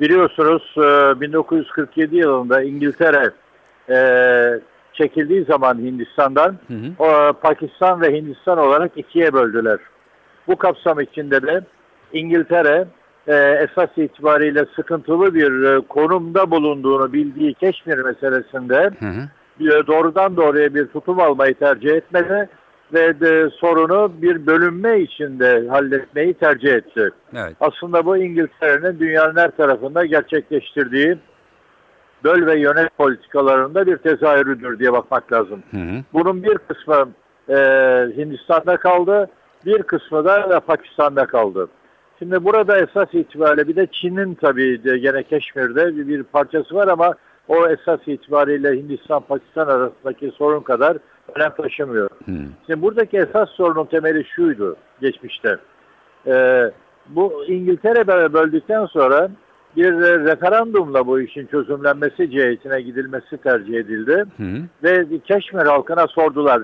Biliyorsunuz 0.02 0.74
e, 0.78 1.22
1947 1.22 2.16
yılında 2.16 2.64
İngiltere 2.64 3.32
e, 3.90 3.98
çekildiği 4.94 5.44
zaman 5.46 5.78
Hindistan'dan 5.78 6.58
Hı 6.68 6.74
hı. 6.74 7.04
o, 7.04 7.34
Pakistan 7.34 8.02
ve 8.02 8.18
Hindistan 8.18 8.58
olarak 8.58 8.92
ikiye 8.96 9.34
böldüler. 9.34 9.80
Bu 10.48 10.56
kapsam 10.56 11.00
içinde 11.00 11.42
de 11.42 11.62
İngiltere 12.14 12.88
e, 13.28 13.34
esas 13.36 13.90
itibariyle 13.98 14.66
sıkıntılı 14.76 15.34
bir 15.34 15.64
e, 15.64 15.80
konumda 15.88 16.52
bulunduğunu 16.52 17.14
bildiği 17.14 17.54
Keşmir 17.54 17.98
meselesinde 17.98 18.76
Hı 19.00 19.06
hı. 19.06 19.30
bir- 19.60 19.88
doğrudan 19.88 20.38
doğruya 20.38 20.74
bir 20.76 20.88
tutum 20.88 21.20
almayı 21.20 21.54
tercih 21.56 21.90
etmedi 21.92 22.50
ve 22.94 23.20
de 23.20 23.50
sorunu 23.50 24.12
bir 24.22 24.46
bölünme 24.48 25.00
içinde 25.00 25.68
halletmeyi 25.70 26.34
tercih 26.34 26.74
etti. 26.74 27.10
Evet. 27.34 27.56
Aslında 27.60 28.06
bu 28.06 28.18
İngiltere'nin 28.18 29.00
dünyanın 29.00 29.36
her 29.36 29.52
tarafında 29.52 30.06
gerçekleştirdiği 30.06 31.18
böl 32.24 32.46
ve 32.46 32.60
yönet 32.60 32.98
politikalarında 32.98 33.88
bir 33.88 33.98
tezahürüdür 33.98 34.80
diye 34.80 34.94
bakmak 34.94 35.32
lazım. 35.34 35.64
Hı 35.72 35.78
hı. 35.78 36.04
Bunun 36.14 36.44
bir 36.44 36.58
kısmı 36.58 37.10
e, 37.50 37.56
Hindistan'da 38.18 38.78
kaldı, 38.78 39.30
bir 39.66 39.84
kısmı 39.84 40.26
da 40.26 40.60
Pakistan'da 40.60 41.26
kaldı. 41.26 41.68
Şimdi 42.20 42.44
burada 42.44 42.78
esas 42.78 43.14
itibariyle 43.14 43.68
bir 43.68 43.76
de 43.76 43.88
Çin'in 43.92 44.34
tabii 44.36 44.84
de 44.84 44.98
gene 44.98 45.24
Keşmir'de 45.24 45.98
bir, 45.98 46.08
bir 46.08 46.24
parçası 46.24 46.76
var 46.76 46.88
ama 46.88 47.14
o 47.48 47.68
esas 47.68 48.00
itibariyle 48.08 48.70
Hindistan-Pakistan 48.70 49.68
arasındaki 49.68 50.32
sorun 50.38 50.62
kadar 50.62 50.98
önem 51.36 51.52
taşımıyor. 51.58 52.10
Hı. 52.26 52.32
Şimdi 52.68 52.82
buradaki 52.82 53.18
esas 53.18 53.50
sorunun 53.50 53.86
temeli 53.86 54.26
şuydu 54.26 54.76
geçmişte. 55.02 55.58
Ee, 56.28 56.72
bu 57.10 57.46
İngiltere 57.48 58.00
bö- 58.00 58.34
böldükten 58.34 58.86
sonra 58.86 59.30
bir 59.78 59.94
referandumla 60.02 61.08
bu 61.08 61.20
işin 61.20 61.46
çözümlenmesi 61.46 62.32
cihetine 62.32 62.82
gidilmesi 62.82 63.38
tercih 63.38 63.74
edildi. 63.74 64.26
Hı. 64.38 64.44
Ve 64.84 65.06
Keşmir 65.20 65.66
halkına 65.66 66.08
sordular 66.08 66.62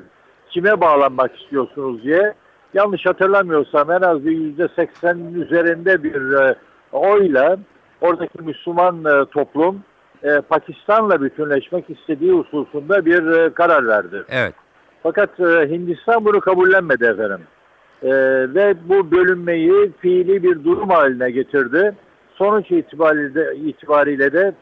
kime 0.49 0.81
bağlanmak 0.81 1.41
istiyorsunuz 1.41 2.03
diye. 2.03 2.33
Yanlış 2.73 3.05
hatırlamıyorsam 3.05 3.91
en 3.91 4.01
az 4.01 4.25
bir 4.25 4.31
yüzde 4.31 4.67
seksenin 4.75 5.41
üzerinde 5.41 6.03
bir 6.03 6.31
e, 6.31 6.55
oyla 6.91 7.57
oradaki 8.01 8.43
Müslüman 8.43 9.05
e, 9.05 9.25
toplum 9.25 9.83
e, 10.23 10.41
Pakistan'la 10.41 11.21
bütünleşmek 11.21 11.89
istediği 11.89 12.31
hususunda 12.31 13.05
bir 13.05 13.27
e, 13.27 13.53
karar 13.53 13.87
verdi. 13.87 14.23
Evet. 14.29 14.53
Fakat 15.03 15.39
e, 15.39 15.69
Hindistan 15.69 16.25
bunu 16.25 16.39
kabullenmedi 16.39 17.05
efendim. 17.05 17.41
E, 18.03 18.09
ve 18.55 18.75
bu 18.89 19.11
bölünmeyi 19.11 19.91
fiili 19.99 20.43
bir 20.43 20.63
durum 20.63 20.89
haline 20.89 21.31
getirdi. 21.31 21.95
Sonuç 22.35 22.71
itibariyle 22.71 23.35
de, 23.35 23.55
itibariyle 23.55 24.33
de 24.33 24.53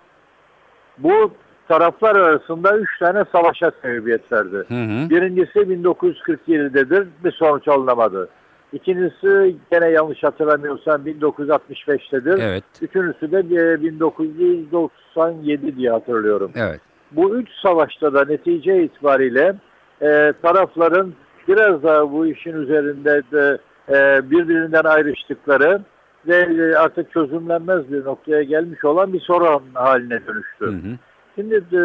bu 0.98 1.32
taraflar 1.68 2.16
arasında 2.16 2.78
üç 2.78 3.00
tane 3.00 3.24
savaşa 3.32 3.72
sebebiyet 3.82 4.32
verdi. 4.32 4.56
Hı 4.56 4.74
hı. 4.74 5.10
Birincisi 5.10 5.60
1947'dedir 5.60 7.08
bir 7.24 7.32
sonuç 7.32 7.68
alınamadı. 7.68 8.30
İkincisi 8.74 9.56
gene 9.72 9.90
yanlış 9.90 10.24
hatırlamıyorsam 10.24 11.02
1965'tedir. 11.08 12.42
Evet. 12.42 12.64
Üçüncüsü 12.82 13.32
de 13.32 13.40
e, 13.40 13.82
1997 13.84 15.76
diye 15.76 15.92
hatırlıyorum. 15.92 16.52
Evet. 16.56 16.82
Bu 17.12 17.36
üç 17.36 17.50
savaşta 17.64 18.14
da 18.14 18.26
netice 18.26 18.84
itibariyle 18.84 19.56
e, 20.02 20.34
tarafların 20.42 21.14
biraz 21.48 21.84
daha 21.84 22.12
bu 22.12 22.28
işin 22.28 22.54
üzerinde 22.54 23.22
de 23.32 23.58
e, 23.90 24.30
birbirinden 24.32 24.84
ayrıştıkları 24.84 25.82
ve 26.28 26.36
e, 26.36 26.76
artık 26.76 27.12
çözümlenmez 27.12 27.92
bir 27.92 28.06
noktaya 28.06 28.44
gelmiş 28.44 28.86
olan 28.86 29.14
bir 29.14 29.20
sorun 29.20 29.64
haline 29.74 30.20
dönüştü. 30.28 30.66
Hı 30.66 30.70
hı. 30.70 30.98
Şimdi 31.38 31.56
e, 31.56 31.82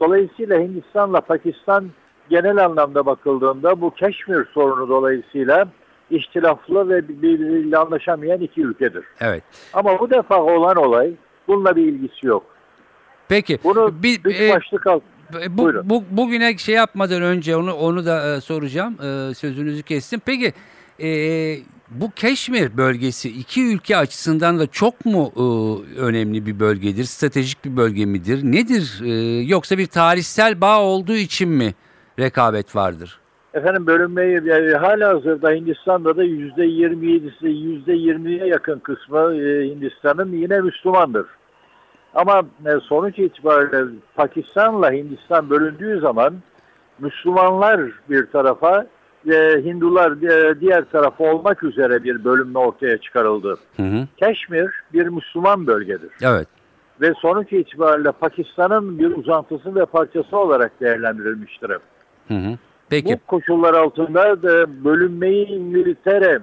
dolayısıyla 0.00 0.58
Hindistan'la 0.60 1.20
Pakistan 1.20 1.90
genel 2.30 2.64
anlamda 2.64 3.06
bakıldığında 3.06 3.80
bu 3.80 3.94
Keşmir 3.94 4.46
sorunu 4.54 4.88
dolayısıyla 4.88 5.68
ihtilaflı 6.10 6.88
ve 6.88 7.08
birbiriyle 7.08 7.76
anlaşamayan 7.76 8.40
iki 8.40 8.62
ülkedir. 8.62 9.04
Evet. 9.20 9.42
Ama 9.72 9.98
bu 9.98 10.10
defa 10.10 10.42
olan 10.42 10.76
olay 10.76 11.12
bununla 11.48 11.76
bir 11.76 11.82
ilgisi 11.82 12.26
yok. 12.26 12.44
Peki. 13.28 13.58
Bunu 13.64 14.02
bir, 14.02 14.20
üç 14.24 14.40
e, 14.40 14.50
başlık 14.50 14.86
alt. 14.86 15.02
bu, 15.32 15.58
buyurun. 15.58 15.90
bu, 15.90 16.04
bugüne 16.10 16.58
şey 16.58 16.74
yapmadan 16.74 17.22
önce 17.22 17.56
onu 17.56 17.74
onu 17.74 18.06
da 18.06 18.36
e, 18.36 18.40
soracağım. 18.40 18.96
E, 19.02 19.34
sözünüzü 19.34 19.82
kestim. 19.82 20.20
Peki 20.26 20.52
e, 21.02 21.08
bu 21.90 22.10
Keşmir 22.10 22.76
bölgesi 22.76 23.28
iki 23.28 23.74
ülke 23.74 23.96
açısından 23.96 24.58
da 24.58 24.66
çok 24.66 25.06
mu 25.06 25.32
e, 25.36 25.42
önemli 26.00 26.46
bir 26.46 26.60
bölgedir? 26.60 27.04
Stratejik 27.04 27.64
bir 27.64 27.76
bölge 27.76 28.06
midir? 28.06 28.40
Nedir? 28.44 29.00
E, 29.04 29.42
yoksa 29.42 29.78
bir 29.78 29.86
tarihsel 29.86 30.60
bağ 30.60 30.82
olduğu 30.82 31.16
için 31.16 31.48
mi 31.48 31.74
rekabet 32.18 32.76
vardır? 32.76 33.20
Efendim 33.54 33.86
bölünmeyi 33.86 34.40
yani 34.44 34.72
hala 34.72 35.08
hazırda 35.08 35.50
Hindistan'da 35.50 36.16
da 36.16 36.22
yüzde 36.22 36.66
27'si 36.66 37.48
yüzde 37.48 37.92
20'ye 37.92 38.46
yakın 38.46 38.78
kısmı 38.78 39.34
e, 39.34 39.68
Hindistan'ın 39.68 40.32
yine 40.32 40.60
Müslümandır. 40.60 41.26
Ama 42.14 42.42
e, 42.66 42.70
sonuç 42.80 43.18
itibariyle 43.18 43.84
Pakistan'la 44.14 44.92
Hindistan 44.92 45.50
bölündüğü 45.50 46.00
zaman 46.00 46.34
Müslümanlar 46.98 47.80
bir 48.10 48.26
tarafa 48.26 48.86
ve 49.26 49.64
Hindular 49.64 50.12
e, 50.12 50.60
diğer 50.60 50.84
tarafa 50.84 51.24
olmak 51.24 51.62
üzere 51.62 52.04
bir 52.04 52.24
bölünme 52.24 52.58
ortaya 52.58 52.98
çıkarıldı. 52.98 53.58
Hı 53.76 53.82
hı. 53.82 54.06
Keşmir 54.16 54.70
bir 54.92 55.06
Müslüman 55.06 55.66
bölgedir 55.66 56.10
Evet. 56.22 56.48
ve 57.00 57.14
sonuç 57.14 57.52
itibariyle 57.52 58.12
Pakistan'ın 58.12 58.98
bir 58.98 59.16
uzantısı 59.16 59.74
ve 59.74 59.86
parçası 59.86 60.38
olarak 60.38 60.80
değerlendirilmiştir. 60.80 61.70
Hı 62.28 62.34
hı. 62.34 62.58
Peki. 62.90 63.12
Bu 63.14 63.26
koşullar 63.26 63.74
altında 63.74 64.42
da 64.42 64.84
bölünmeyi 64.84 65.46
İngiltere 65.46 66.38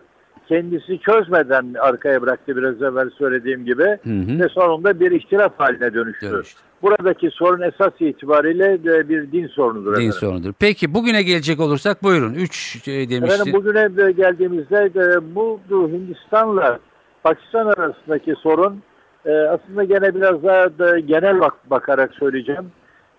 kendisi 0.48 1.00
çözmeden 1.00 1.74
arkaya 1.80 2.22
bıraktı 2.22 2.58
biraz 2.58 2.82
evvel 2.82 3.10
söylediğim 3.10 3.66
gibi 3.66 3.84
Hı 3.84 4.10
hı. 4.10 4.40
ve 4.40 4.50
sonunda 4.50 5.00
bir 5.00 5.12
ihtilaf 5.12 5.60
haline 5.60 5.94
dönüştü. 5.94 6.32
Dönüştü. 6.32 6.60
Buradaki 6.82 7.30
sorun 7.32 7.62
esas 7.62 7.94
itibariyle 8.00 8.84
de 8.84 9.10
bir 9.10 9.32
din 9.32 9.48
sorunudur. 9.48 9.92
Din 9.92 9.96
efendim. 9.96 10.12
sorunudur. 10.12 10.54
Peki 10.60 10.94
bugüne 10.94 11.22
gelecek 11.24 11.60
olursak 11.60 12.04
buyurun. 12.04 12.34
Üç 12.34 12.88
e, 12.88 12.92
Efendim 12.92 13.10
demiştin. 13.22 13.54
bugüne 13.54 13.98
de 13.98 14.12
geldiğimizde 14.12 14.94
de 14.94 15.36
bu 15.36 15.60
Hindistan'la 15.70 16.80
Pakistan 17.24 17.66
arasındaki 17.66 18.36
sorun 18.36 18.82
e, 19.26 19.32
aslında 19.32 19.84
gene 19.84 20.16
biraz 20.16 20.44
daha 20.44 20.80
da 20.80 21.00
genel 21.00 21.40
bak 21.40 21.54
bakarak 21.70 22.14
söyleyeceğim. 22.14 22.72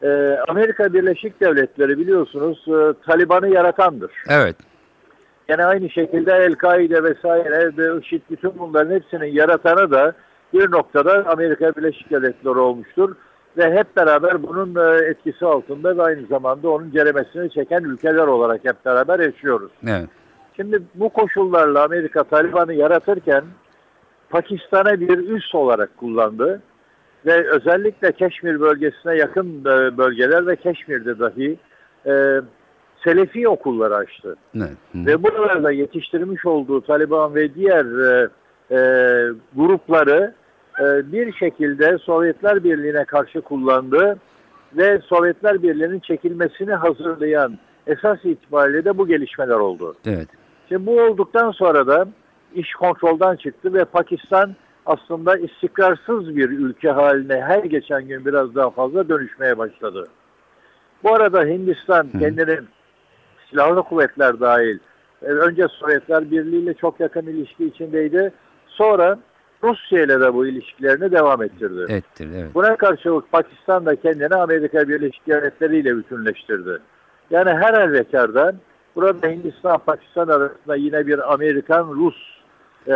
E, 0.03 0.09
Amerika 0.49 0.93
Birleşik 0.93 1.41
Devletleri 1.41 1.99
biliyorsunuz 1.99 2.65
Taliban'ı 3.07 3.49
yaratandır. 3.49 4.11
Evet. 4.29 4.57
Yine 5.51 5.65
aynı 5.65 5.91
şekilde 5.91 6.33
El-Kaide 6.33 7.03
vesaire 7.03 7.77
ve 7.77 8.01
IŞİD 8.01 8.23
bütün 8.31 8.59
bunların 8.59 8.95
hepsinin 8.95 9.33
yaratanı 9.33 9.91
da 9.91 10.13
bir 10.55 10.71
noktada 10.71 11.25
Amerika 11.27 11.77
Birleşik 11.77 12.11
Devletleri 12.11 12.59
olmuştur. 12.59 13.17
Ve 13.57 13.75
hep 13.75 13.97
beraber 13.97 14.43
bunun 14.43 14.75
e, 14.75 15.05
etkisi 15.05 15.47
altında 15.47 15.97
ve 15.97 16.03
aynı 16.03 16.27
zamanda 16.27 16.71
onun 16.71 16.91
ceremesini 16.91 17.51
çeken 17.51 17.83
ülkeler 17.83 18.27
olarak 18.27 18.65
hep 18.65 18.85
beraber 18.85 19.21
yaşıyoruz. 19.21 19.73
Evet. 19.89 20.09
Şimdi 20.57 20.83
bu 20.95 21.09
koşullarla 21.09 21.85
Amerika 21.85 22.25
Taliban'ı 22.25 22.75
yaratırken 22.75 23.45
Pakistan'a 24.31 25.01
bir 25.01 25.19
üs 25.19 25.55
olarak 25.55 25.97
kullandı. 25.97 26.63
Ve 27.27 27.51
özellikle 27.51 28.13
Keşmir 28.13 28.61
bölgesine 28.61 29.17
yakın 29.17 29.61
e, 29.61 29.99
bölgeler 29.99 30.47
ve 30.47 30.57
Keşmir'de 30.57 31.19
dahi 31.19 31.59
e, 32.07 32.41
Selefi 33.05 33.49
okulları 33.49 33.97
açtı. 33.97 34.37
Evet. 34.57 34.77
Hı. 34.93 35.07
Ve 35.07 35.23
buralarda 35.23 35.71
yetiştirmiş 35.71 36.47
olduğu 36.47 36.81
Taliban 36.81 37.35
ve 37.35 37.55
diğer 37.55 37.85
e, 37.85 38.29
e, 38.71 38.81
grupları 39.57 40.35
e, 40.81 41.13
bir 41.13 41.33
şekilde 41.33 41.99
Sovyetler 41.99 42.65
Birliği'ne 42.65 43.05
karşı 43.05 43.41
kullandı 43.41 44.19
ve 44.77 44.99
Sovyetler 44.99 45.63
Birliği'nin 45.63 46.01
çekilmesini 46.01 46.75
hazırlayan 46.75 47.59
esas 47.87 48.25
itibariyle 48.25 48.85
de 48.85 48.99
bu 48.99 49.07
gelişmeler 49.07 49.55
oldu. 49.55 49.97
Evet. 50.07 50.29
Şimdi 50.69 50.87
bu 50.87 51.01
olduktan 51.01 51.51
sonra 51.51 51.87
da 51.87 52.09
iş 52.55 52.73
kontrolden 52.73 53.37
çıktı 53.37 53.75
ve 53.75 53.85
Pakistan 53.85 54.55
aslında 54.87 55.37
istikrarsız 55.37 56.37
bir 56.37 56.51
ülke 56.51 56.91
haline 56.91 57.41
her 57.41 57.65
geçen 57.65 58.09
gün 58.09 58.25
biraz 58.25 58.55
daha 58.55 58.71
fazla 58.71 59.09
dönüşmeye 59.09 59.59
başladı. 59.59 60.09
Bu 61.05 61.15
arada 61.15 61.45
Hindistan 61.45 62.05
Hı. 62.05 62.19
kendini 62.19 62.59
silahlı 63.51 63.83
kuvvetler 63.83 64.41
dahil 64.41 64.79
e, 65.23 65.27
önce 65.27 65.69
Sovyetler 65.69 66.31
Birliği 66.31 66.63
ile 66.63 66.75
çok 66.75 67.01
yakın 67.01 67.27
ilişki 67.27 67.65
içindeydi. 67.65 68.33
Sonra 68.67 69.19
Rusya 69.63 70.03
ile 70.03 70.21
de 70.21 70.35
bu 70.35 70.47
ilişkilerini 70.47 71.13
devam 71.13 71.43
ettirdi. 71.43 71.93
Ettir. 71.93 72.29
Evet. 72.37 72.55
Buna 72.55 72.77
karşılık 72.77 73.33
Pakistan 73.33 73.87
da 73.87 73.97
kendini 73.97 74.35
Amerika 74.35 74.89
Birleşik 74.89 75.27
Devletleri 75.27 75.77
ile 75.77 75.97
bütünleştirdi. 75.97 76.79
Yani 77.31 77.51
her 77.51 77.75
halükarda 77.75 78.55
burada 78.97 79.27
Hindistan-Pakistan 79.27 80.29
arasında 80.29 80.77
yine 80.77 81.07
bir 81.07 81.33
Amerikan-Rus 81.33 82.39
e, 82.87 82.93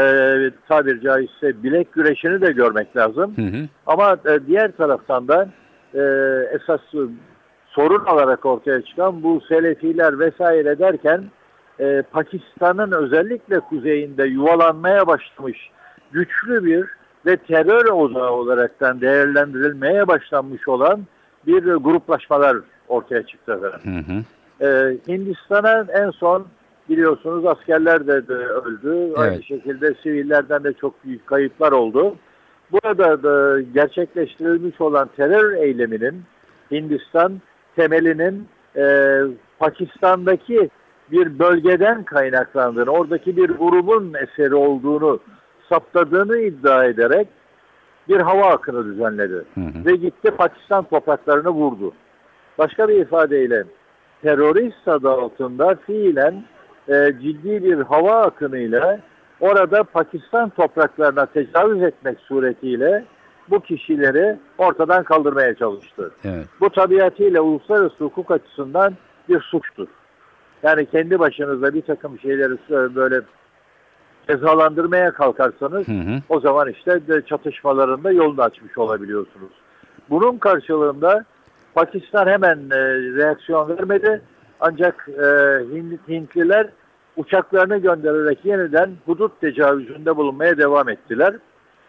tabir 0.68 1.00
caizse 1.00 1.62
bilek 1.62 1.92
güreşini 1.92 2.40
de 2.40 2.52
görmek 2.52 2.96
lazım. 2.96 3.36
Hı 3.36 3.42
hı. 3.42 3.68
Ama 3.86 4.16
e, 4.26 4.46
diğer 4.46 4.72
taraftan 4.72 5.28
da 5.28 5.48
e, 5.94 6.00
esas 6.54 6.80
sorun 7.66 8.04
olarak 8.04 8.46
ortaya 8.46 8.82
çıkan 8.82 9.22
bu 9.22 9.40
Selefiler 9.48 10.18
vesaire 10.18 10.78
derken 10.78 11.24
e, 11.80 12.02
Pakistan'ın 12.12 12.92
özellikle 12.92 13.60
kuzeyinde 13.60 14.24
yuvalanmaya 14.24 15.06
başlamış 15.06 15.70
güçlü 16.12 16.64
bir 16.64 16.86
ve 17.26 17.36
terör 17.36 17.84
odağı 17.84 18.30
olaraktan 18.30 19.00
değerlendirilmeye 19.00 20.08
başlanmış 20.08 20.68
olan 20.68 21.00
bir 21.46 21.62
gruplaşmalar 21.62 22.56
ortaya 22.88 23.22
çıktı 23.22 23.52
efendim. 23.52 24.04
Hı 24.06 24.12
hı. 24.12 24.22
Ee, 24.60 24.96
Hindistan'a 25.08 25.86
en 25.92 26.10
son 26.10 26.46
biliyorsunuz 26.88 27.46
askerler 27.46 28.06
de, 28.06 28.28
de 28.28 28.34
öldü. 28.34 29.12
Aynı 29.16 29.34
Evet. 29.34 29.44
şekilde 29.44 29.94
sivillerden 30.02 30.64
de 30.64 30.72
çok 30.72 31.04
büyük 31.04 31.26
kayıplar 31.26 31.72
oldu. 31.72 32.16
Burada 32.72 33.22
da 33.22 33.60
gerçekleştirilmiş 33.60 34.80
olan 34.80 35.10
terör 35.16 35.52
eyleminin 35.52 36.22
Hindistan 36.70 37.40
temelinin 37.76 38.48
e, 38.76 39.18
Pakistan'daki 39.58 40.70
bir 41.10 41.38
bölgeden 41.38 42.02
kaynaklandığını, 42.02 42.90
oradaki 42.90 43.36
bir 43.36 43.48
grubun 43.48 44.14
eseri 44.14 44.54
olduğunu 44.54 45.20
saptadığını 45.72 46.38
iddia 46.38 46.84
ederek 46.84 47.28
bir 48.08 48.20
hava 48.20 48.46
akını 48.46 48.84
düzenledi. 48.84 49.44
Hı 49.54 49.60
hı. 49.60 49.84
Ve 49.84 49.96
gitti 49.96 50.30
Pakistan 50.30 50.84
topraklarını 50.84 51.50
vurdu. 51.50 51.92
Başka 52.58 52.88
bir 52.88 52.96
ifadeyle 52.96 53.64
terörist 54.22 54.88
adı 54.88 55.10
altında 55.10 55.74
fiilen 55.74 56.44
e, 56.88 57.12
ciddi 57.22 57.64
bir 57.64 57.80
hava 57.80 58.22
akınıyla 58.22 59.00
orada 59.40 59.84
Pakistan 59.84 60.48
topraklarına 60.48 61.26
tecavüz 61.26 61.82
etmek 61.82 62.18
suretiyle 62.20 63.04
bu 63.50 63.60
kişileri 63.60 64.36
ortadan 64.58 65.04
kaldırmaya 65.04 65.54
çalıştı. 65.54 66.10
Evet. 66.24 66.46
Bu 66.60 66.70
tabiatıyla 66.70 67.40
uluslararası 67.40 68.04
hukuk 68.04 68.30
açısından 68.30 68.94
bir 69.28 69.40
suçtur. 69.40 69.88
Yani 70.62 70.86
kendi 70.86 71.18
başınıza 71.18 71.74
bir 71.74 71.82
takım 71.82 72.18
şeyleri 72.18 72.54
sö- 72.70 72.94
böyle 72.94 73.20
cezalandırmaya 74.28 75.12
kalkarsanız 75.12 75.88
Hı 75.88 75.92
hı. 75.92 76.18
o 76.28 76.40
zaman 76.40 76.68
işte 76.70 77.00
çatışmalarında 77.28 78.12
yolunu 78.12 78.42
açmış 78.42 78.78
olabiliyorsunuz. 78.78 79.50
Bunun 80.10 80.38
karşılığında 80.38 81.24
Pakistan 81.74 82.26
hemen 82.26 82.58
e, 82.70 82.78
reaksiyon 83.16 83.68
vermedi. 83.68 84.22
Ancak 84.60 85.08
e, 85.08 85.22
Hint- 85.72 86.08
Hintliler 86.08 86.66
uçaklarını 87.16 87.78
göndererek 87.78 88.38
yeniden 88.44 88.90
hudut 89.06 89.40
tecavüzünde 89.40 90.16
bulunmaya 90.16 90.58
devam 90.58 90.88
ettiler. 90.88 91.34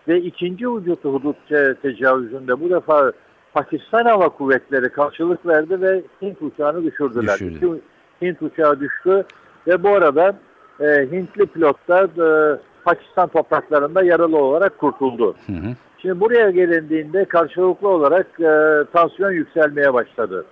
Ve 0.07 0.21
ikinci 0.21 0.69
vücut 0.69 1.05
hudut 1.05 1.35
te- 1.49 1.75
tecavüzünde 1.81 2.59
bu 2.59 2.69
defa 2.69 3.11
Pakistan 3.53 4.05
Hava 4.05 4.29
Kuvvetleri 4.29 4.89
karşılık 4.89 5.45
verdi 5.45 5.81
ve 5.81 6.01
Hint 6.21 6.41
uçağını 6.41 6.83
düşürdüler. 6.83 7.33
Düşürdü. 7.33 7.55
İki 7.55 7.81
Hint 8.21 8.41
uçağı 8.41 8.79
düştü 8.79 9.23
ve 9.67 9.83
bu 9.83 9.89
arada 9.89 10.35
e, 10.79 10.85
Hintli 11.11 11.45
pilotlar 11.45 12.03
e, 12.03 12.59
Pakistan 12.85 13.27
topraklarında 13.27 14.03
yaralı 14.03 14.37
olarak 14.37 14.77
kurtuldu. 14.77 15.35
Hı 15.47 15.53
hı. 15.53 15.75
Şimdi 16.01 16.19
buraya 16.19 16.51
gelindiğinde 16.51 17.25
karşılıklı 17.25 17.89
olarak 17.89 18.27
e, 18.39 18.83
tansiyon 18.93 19.31
yükselmeye 19.31 19.93
başladı. 19.93 20.45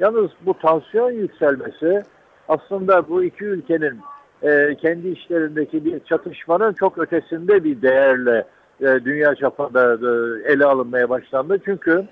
Yalnız 0.00 0.30
bu 0.46 0.54
tansiyon 0.54 1.10
yükselmesi 1.10 2.02
aslında 2.48 3.08
bu 3.08 3.24
iki 3.24 3.44
ülkenin 3.44 4.00
e, 4.42 4.74
kendi 4.74 5.08
işlerindeki 5.08 5.84
bir 5.84 6.00
çatışmanın 6.00 6.72
çok 6.72 6.98
ötesinde 6.98 7.64
bir 7.64 7.82
değerle 7.82 8.44
e, 8.80 9.04
dünya 9.04 9.34
çapında 9.34 9.92
e, 9.92 10.52
ele 10.52 10.64
alınmaya 10.64 11.08
başlandı. 11.08 11.58
Çünkü 11.64 12.04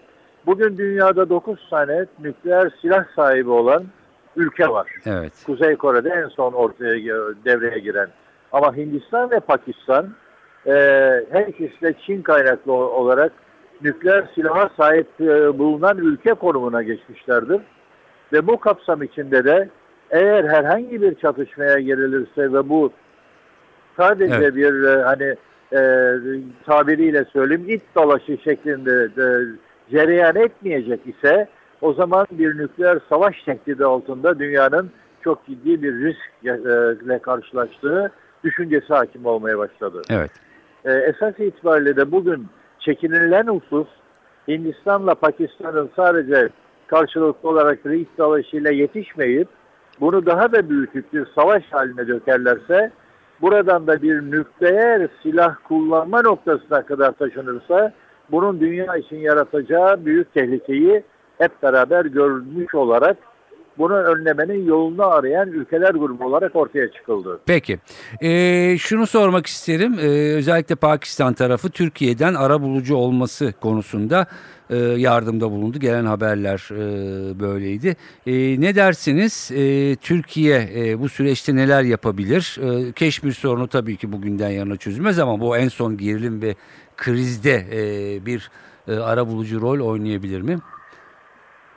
bugün 0.47 0.79
dünyada 0.79 1.29
9 1.29 1.69
tane 1.71 2.07
nükleer 2.21 2.73
silah 2.81 3.05
sahibi 3.17 3.51
olan 3.51 3.85
ülke 4.37 4.69
var. 4.69 4.89
Evet. 5.07 5.33
Kuzey 5.47 5.77
Kore'de 5.77 6.09
en 6.09 6.29
son 6.29 6.53
ortaya 6.53 6.95
devreye 7.45 7.79
giren. 7.79 8.09
Ama 8.53 8.77
Hindistan 8.77 9.31
ve 9.31 9.41
Pakistan 9.41 10.09
e, 10.67 10.73
her 11.31 11.47
ikisi 11.47 11.81
de 11.83 11.95
Çin 12.07 12.23
kaynaklı 12.23 12.73
olarak 12.73 13.33
nükleer 13.83 14.25
silaha 14.35 14.71
sahip 14.77 15.09
e, 15.21 15.59
bulunan 15.59 15.99
ülke 15.99 16.35
konumuna 16.35 16.83
geçmişlerdir. 16.83 17.61
Ve 18.33 18.47
bu 18.47 18.61
kapsam 18.61 19.03
içinde 19.03 19.45
de 19.45 19.69
eğer 20.11 20.45
herhangi 20.45 21.03
bir 21.03 21.15
çatışmaya 21.15 21.79
girilirse 21.79 22.53
ve 22.53 22.69
bu 22.69 22.93
sadece 23.97 24.35
Evet. 24.35 24.55
bir 24.55 24.85
e, 24.85 25.03
hani 25.03 25.37
e, 25.73 25.81
tabiriyle 26.67 27.25
söyleyeyim 27.25 27.65
it 27.69 27.83
dalaşı 27.95 28.39
şeklinde 28.45 29.17
de, 29.17 29.45
cereyan 29.91 30.37
etmeyecek 30.37 31.01
ise 31.07 31.49
o 31.83 31.93
zaman 31.93 32.27
bir 32.31 32.59
nükleer 32.59 32.99
savaş 33.09 33.43
tehdidi 33.43 33.85
altında 33.85 34.39
dünyanın 34.39 34.91
çok 35.25 35.47
ciddi 35.47 35.83
bir 35.83 35.95
riskle 35.95 37.19
karşılaştığı 37.19 38.13
düşüncesi 38.45 38.95
hakim 38.95 39.27
olmaya 39.27 39.59
başladı. 39.59 40.03
Evet. 40.11 40.31
E, 40.85 40.93
esas 40.93 41.39
itibariyle 41.39 41.97
de 41.97 42.13
bugün 42.13 42.47
çekinilen 42.79 43.47
husus 43.47 43.89
Hindistan'la 44.49 45.15
Pakistan'ın 45.15 45.91
sadece 45.97 46.49
karşılıklı 46.87 47.49
olarak 47.49 47.87
risk 47.87 48.19
dalaşıyla 48.19 48.71
yetişmeyip 48.71 49.49
bunu 50.01 50.27
daha 50.27 50.53
da 50.53 50.71
büyütüp 50.71 51.13
bir 51.13 51.27
savaş 51.35 51.63
haline 51.71 52.09
dökerlerse 52.09 52.91
buradan 53.41 53.87
da 53.87 54.03
bir 54.03 54.23
nükleer 54.23 55.09
silah 55.23 55.57
kullanma 55.65 56.23
noktasına 56.23 56.83
kadar 56.83 57.13
taşınırsa 57.13 57.93
bunun 58.31 58.61
dünya 58.61 58.97
için 58.97 59.17
yaratacağı 59.17 60.05
büyük 60.05 60.35
tehlikeyi 60.35 61.03
hep 61.43 61.63
beraber 61.63 62.05
görmüş 62.05 62.75
olarak 62.75 63.17
bunu 63.79 63.95
önlemenin 63.95 64.65
yolunu 64.67 65.07
arayan 65.07 65.49
ülkeler 65.49 65.91
grubu 65.91 66.25
olarak 66.25 66.57
ortaya 66.57 66.93
çıkıldı. 66.93 67.41
Peki. 67.47 67.79
Ee, 68.23 68.77
şunu 68.79 69.07
sormak 69.07 69.47
isterim. 69.47 69.95
Ee, 69.99 70.35
özellikle 70.35 70.75
Pakistan 70.75 71.35
tarafı 71.35 71.71
Türkiye'den 71.71 72.35
ara 72.35 72.63
bulucu 72.63 72.97
olması 72.97 73.53
konusunda 73.61 74.27
e, 74.71 74.77
yardımda 74.77 75.51
bulundu. 75.51 75.79
Gelen 75.79 76.05
haberler 76.05 76.69
e, 76.73 77.41
böyleydi. 77.41 77.97
E, 78.27 78.61
ne 78.61 78.75
dersiniz? 78.75 79.51
E, 79.55 79.97
Türkiye 79.97 80.71
e, 80.77 81.01
bu 81.01 81.09
süreçte 81.09 81.57
neler 81.57 81.83
yapabilir? 81.83 82.59
E, 82.63 82.93
Keşmir 82.93 83.33
sorunu 83.33 83.69
tabii 83.69 83.97
ki 83.97 84.13
bugünden 84.13 84.51
yarına 84.51 84.77
çözülmez 84.77 85.19
ama 85.19 85.41
bu 85.41 85.57
en 85.57 85.69
son 85.69 85.97
gerilim 85.97 86.43
ve 86.43 86.55
krizde 86.97 87.67
e, 87.73 88.27
bir 88.27 88.51
e, 88.89 88.95
ara 88.95 89.29
bulucu 89.29 89.61
rol 89.61 89.81
oynayabilir 89.81 90.41
mi? 90.41 90.59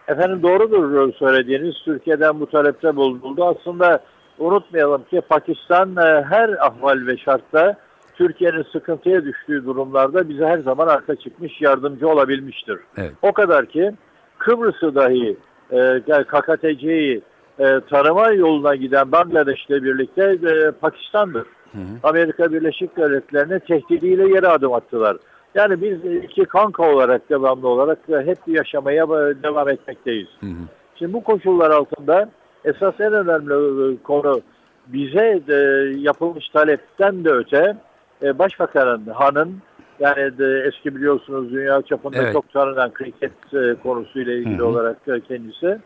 Efendim 0.08 0.44
doğrudur 0.44 1.13
söylediğiniz. 1.13 1.76
Türkiye'den 1.86 2.39
bu 2.39 2.46
talepte 2.46 2.96
bulunuldu. 2.96 3.46
Aslında 3.46 4.00
unutmayalım 4.39 5.04
ki 5.04 5.22
Pakistan 5.30 5.96
e, 5.96 6.24
her 6.24 6.50
ahval 6.50 7.08
ve 7.08 7.18
şartta 7.18 7.78
Türkiye'nin 8.15 8.65
sıkıntıya 8.72 9.26
düştüğü 9.26 9.65
durumlarda 9.65 10.30
bize 10.30 10.46
her 10.46 10.60
zaman 10.60 10.88
arka 10.88 11.15
çıkmış 11.15 11.62
yardımcı 11.62 12.08
olabilmiştir. 12.08 12.80
Evet. 12.98 13.12
O 13.22 13.32
kadar 13.32 13.65
ki 13.65 13.91
Kıbrıs'ı 14.38 14.96
dahi 14.96 15.38
e, 15.72 16.02
KKTC'yi 16.24 17.22
e, 17.60 17.80
tanıma 17.89 18.32
yoluna 18.32 18.76
giden 18.76 19.12
Bangladeş'le 19.12 19.70
birlikte 19.70 20.24
e, 20.24 20.72
Pakistan'dır. 20.72 21.48
Hı 21.72 21.78
hı. 21.78 21.84
Amerika 22.04 22.52
Birleşik 22.52 22.98
Devletleri'ne 22.98 23.60
tehdidiyle 23.60 24.30
yere 24.30 24.48
adım 24.48 24.74
attılar. 24.74 25.18
Yani 25.56 25.82
biz 25.82 26.24
iki 26.24 26.46
kanka 26.46 26.94
olarak 26.94 27.30
devamlı 27.30 27.68
olarak 27.68 28.00
hep 28.08 28.38
yaşamaya 28.48 29.10
devam 29.44 29.70
etmekteyiz. 29.70 30.28
Hı 30.39 30.46
hı. 30.46 30.65
Şimdi 30.96 31.13
bu 31.13 31.24
koşullar 31.24 31.72
altında 31.72 32.30
esas 32.65 32.94
en 33.00 33.13
önemli 33.13 33.94
e, 33.94 34.04
konu 34.04 34.41
bize 34.88 35.41
e, 35.50 35.56
yapılmış 35.98 36.50
talepten 36.50 37.26
de 37.26 37.30
öte 37.30 37.78
e, 38.24 38.39
Başbakanın, 38.39 39.06
Han'ın 39.08 39.58
yani 40.00 40.38
de 40.38 40.63
eski 40.68 40.96
biliyorsunuz 40.96 41.52
dünya 41.52 41.82
çapında 41.82 42.18
Evet. 42.18 42.34
çok 42.34 42.54
tanınan 42.54 42.94
kriket 42.94 43.54
e, 43.54 43.76
konusuyla 43.84 44.34
ilgili 44.34 44.58
Hı 44.58 44.63
hı. 44.63 44.65
olarak 44.65 44.98
kendisi 45.28 45.80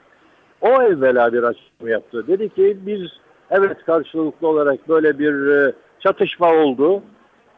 o 0.62 0.68
evvela 0.68 1.34
bir 1.34 1.44
açıklama 1.44 1.92
yaptı. 1.92 2.28
Dedi 2.28 2.50
ki 2.50 2.78
biz 2.86 3.02
evet 3.52 3.78
karşılıklı 3.86 4.48
olarak 4.48 4.90
böyle 4.90 5.20
bir 5.20 5.74
çatışma 6.00 6.54
oldu. 6.54 7.02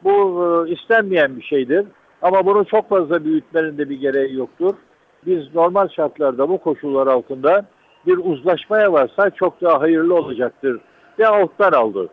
Bu 0.03 0.65
istenmeyen 0.69 1.37
bir 1.37 1.43
şeydir. 1.43 1.85
Ama 2.21 2.45
bunu 2.45 2.65
çok 2.65 2.89
fazla 2.89 3.25
büyütmenin 3.25 3.77
de 3.77 3.89
bir 3.89 3.99
gereği 3.99 4.35
yoktur. 4.35 4.73
Biz 5.25 5.55
normal 5.55 5.87
şartlarda 5.87 6.49
bu 6.49 6.57
koşullar 6.57 7.07
altında 7.07 7.65
bir 8.07 8.17
uzlaşmaya 8.17 8.93
varsa 8.93 9.29
çok 9.29 9.61
daha 9.61 9.81
hayırlı 9.81 10.15
olacaktır. 10.15 10.79
Ve 11.19 11.27
alttan 11.27 11.71
aldı. 11.71 12.09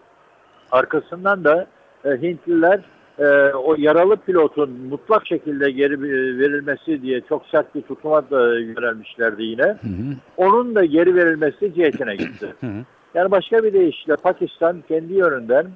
Arkasından 0.70 1.44
da 1.44 1.66
e, 2.04 2.08
Hintliler 2.10 2.80
e, 3.18 3.24
o 3.52 3.74
yaralı 3.78 4.16
pilotun 4.16 4.70
mutlak 4.70 5.26
şekilde 5.26 5.70
geri 5.70 5.94
e, 5.94 6.38
verilmesi 6.38 7.02
diye 7.02 7.20
çok 7.28 7.46
sert 7.46 7.74
bir 7.74 7.82
tutuma 7.82 8.30
da 8.30 8.58
yönelmişlerdi 8.58 9.42
yine. 9.42 9.62
Hı 9.62 9.88
hı. 9.88 10.14
Onun 10.36 10.74
da 10.74 10.84
geri 10.84 11.14
verilmesi 11.14 11.74
cihetine 11.74 12.16
gitti. 12.16 12.54
Hı 12.60 12.66
hı. 12.66 12.84
Yani 13.14 13.30
başka 13.30 13.64
bir 13.64 13.72
deyişle 13.72 14.16
Pakistan 14.16 14.82
kendi 14.88 15.12
yönünden 15.12 15.66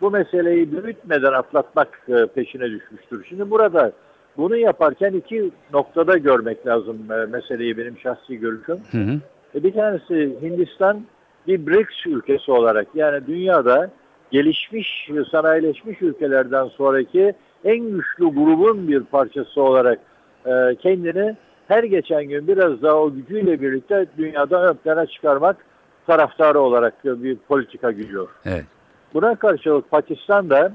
bu 0.00 0.10
meseleyi 0.10 0.72
büyütmeden 0.72 1.32
atlatmak 1.32 1.88
e, 2.08 2.26
peşine 2.26 2.70
düşmüştür. 2.70 3.26
Şimdi 3.28 3.50
burada 3.50 3.92
bunu 4.36 4.56
yaparken 4.56 5.12
iki 5.12 5.50
noktada 5.72 6.16
görmek 6.18 6.66
lazım 6.66 6.98
e, 7.12 7.26
meseleyi 7.26 7.78
benim 7.78 7.98
şahsi 7.98 8.36
görüşüm. 8.36 8.78
Hı 8.90 8.98
hı. 8.98 9.20
E, 9.54 9.62
Bir 9.62 9.72
tanesi 9.72 10.36
Hindistan 10.42 11.02
bir 11.46 11.66
BRICS 11.66 12.06
ülkesi 12.06 12.52
olarak 12.52 12.86
yani 12.94 13.26
dünyada 13.26 13.90
gelişmiş, 14.30 15.10
sanayileşmiş 15.30 16.02
ülkelerden 16.02 16.64
sonraki 16.66 17.34
en 17.64 17.78
güçlü 17.80 18.24
grubun 18.24 18.88
bir 18.88 19.00
parçası 19.00 19.62
olarak 19.62 19.98
kendini 20.78 21.36
her 21.68 21.84
geçen 21.84 22.24
gün 22.24 22.48
biraz 22.48 22.82
daha 22.82 22.94
o 22.94 23.12
gücüyle 23.14 23.60
birlikte 23.60 24.06
dünyada 24.18 24.70
ön 24.70 24.74
plana 24.74 25.06
çıkarmak 25.06 25.56
taraftarı 26.06 26.60
olarak 26.60 27.04
bir 27.04 27.36
politika 27.36 27.92
gidiyor. 27.92 28.28
Evet. 28.44 28.64
Buna 29.14 29.34
karşılık 29.34 29.90
Pakistan 29.90 30.50
da 30.50 30.72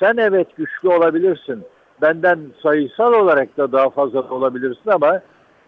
sen 0.00 0.16
evet 0.16 0.56
güçlü 0.56 0.88
olabilirsin. 0.88 1.62
Benden 2.02 2.38
sayısal 2.62 3.12
olarak 3.12 3.56
da 3.56 3.72
daha 3.72 3.90
fazla 3.90 4.22
olabilirsin 4.22 4.90
ama 4.90 5.20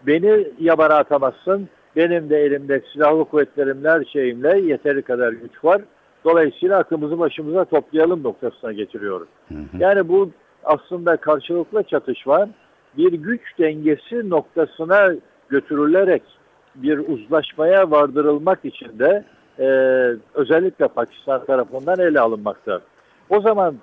beni 0.07 0.47
yabana 0.59 0.95
atamazsın. 0.95 1.69
Benim 1.95 2.29
de 2.29 2.37
elimde 2.37 2.81
silahlı 2.93 3.25
kuvvetlerimle 3.25 3.89
her 3.89 4.03
şeyimle 4.03 4.59
yeteri 4.59 5.01
kadar 5.01 5.31
güç 5.31 5.63
var. 5.63 5.81
Dolayısıyla 6.25 6.79
aklımızı 6.79 7.19
başımıza 7.19 7.65
toplayalım 7.65 8.23
noktasına 8.23 8.71
getiriyorum. 8.71 9.27
Hı 9.47 9.53
hı. 9.53 9.77
Yani 9.79 10.07
bu 10.07 10.29
aslında 10.63 11.17
karşılıklı 11.17 11.83
çatışma 11.83 12.49
bir 12.97 13.13
güç 13.13 13.41
dengesi 13.59 14.29
noktasına 14.29 15.15
götürülerek 15.49 16.23
bir 16.75 16.97
uzlaşmaya 16.97 17.91
vardırılmak 17.91 18.65
için 18.65 18.99
de 18.99 19.23
e, 19.59 19.65
özellikle 20.33 20.87
Pakistan 20.87 21.45
tarafından 21.45 21.99
ele 21.99 22.19
alınmakta. 22.19 22.81
O 23.29 23.41
zaman 23.41 23.75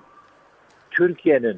Türkiye'nin 0.91 1.57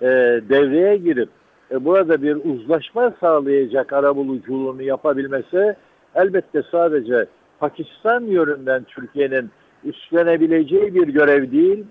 e, 0.00 0.06
devreye 0.48 0.96
girip 0.96 1.28
e, 1.70 1.84
burada 1.84 2.22
bir 2.22 2.36
uzlaşma 2.44 3.12
sağlayacak 3.20 3.92
arabuluculuğunu 3.92 4.82
yapabilmesi 4.82 5.76
elbette 6.14 6.62
sadece 6.70 7.26
Pakistan 7.60 8.20
yönünden 8.20 8.84
Türkiye'nin 8.84 9.50
üstlenebileceği 9.84 10.94
bir 10.94 11.08
görev 11.08 11.52
değil. 11.52 11.84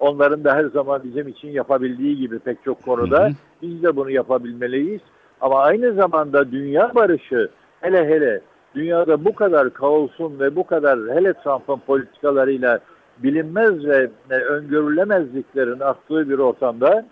Onların 0.00 0.44
da 0.44 0.54
her 0.54 0.64
zaman 0.64 1.02
bizim 1.04 1.28
için 1.28 1.48
yapabildiği 1.48 2.16
gibi 2.16 2.38
pek 2.38 2.64
çok 2.64 2.82
konuda 2.82 3.24
Hı 3.24 3.28
hı. 3.28 3.32
biz 3.62 3.82
de 3.82 3.96
bunu 3.96 4.10
yapabilmeliyiz. 4.10 5.00
Ama 5.40 5.60
aynı 5.60 5.92
zamanda 5.92 6.52
dünya 6.52 6.94
barışı 6.94 7.48
hele 7.80 8.08
hele 8.08 8.40
dünyada 8.74 9.24
bu 9.24 9.34
kadar 9.34 9.70
kaosun 9.70 10.40
ve 10.40 10.56
bu 10.56 10.66
kadar 10.66 10.98
hele 10.98 11.32
Trump'ın 11.32 11.78
politikalarıyla 11.86 12.78
bilinmez 13.18 13.84
ve 13.84 14.10
öngörülemezliklerin 14.30 15.80
arttığı 15.80 16.30
bir 16.30 16.38
ortamda 16.38 17.06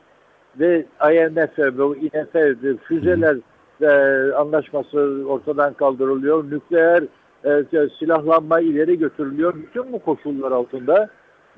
ve 0.59 0.87
IMF 1.03 1.59
ve 1.59 1.99
IMF 1.99 2.83
füzeler 2.83 3.37
e, 3.81 4.33
anlaşması 4.33 5.25
ortadan 5.29 5.73
kaldırılıyor. 5.73 6.45
Nükleer 6.51 7.03
e, 7.45 7.65
silahlanma 7.99 8.61
ileri 8.61 8.99
götürülüyor. 8.99 9.55
Bütün 9.55 9.93
bu 9.93 9.99
koşullar 9.99 10.53
altında 10.53 11.09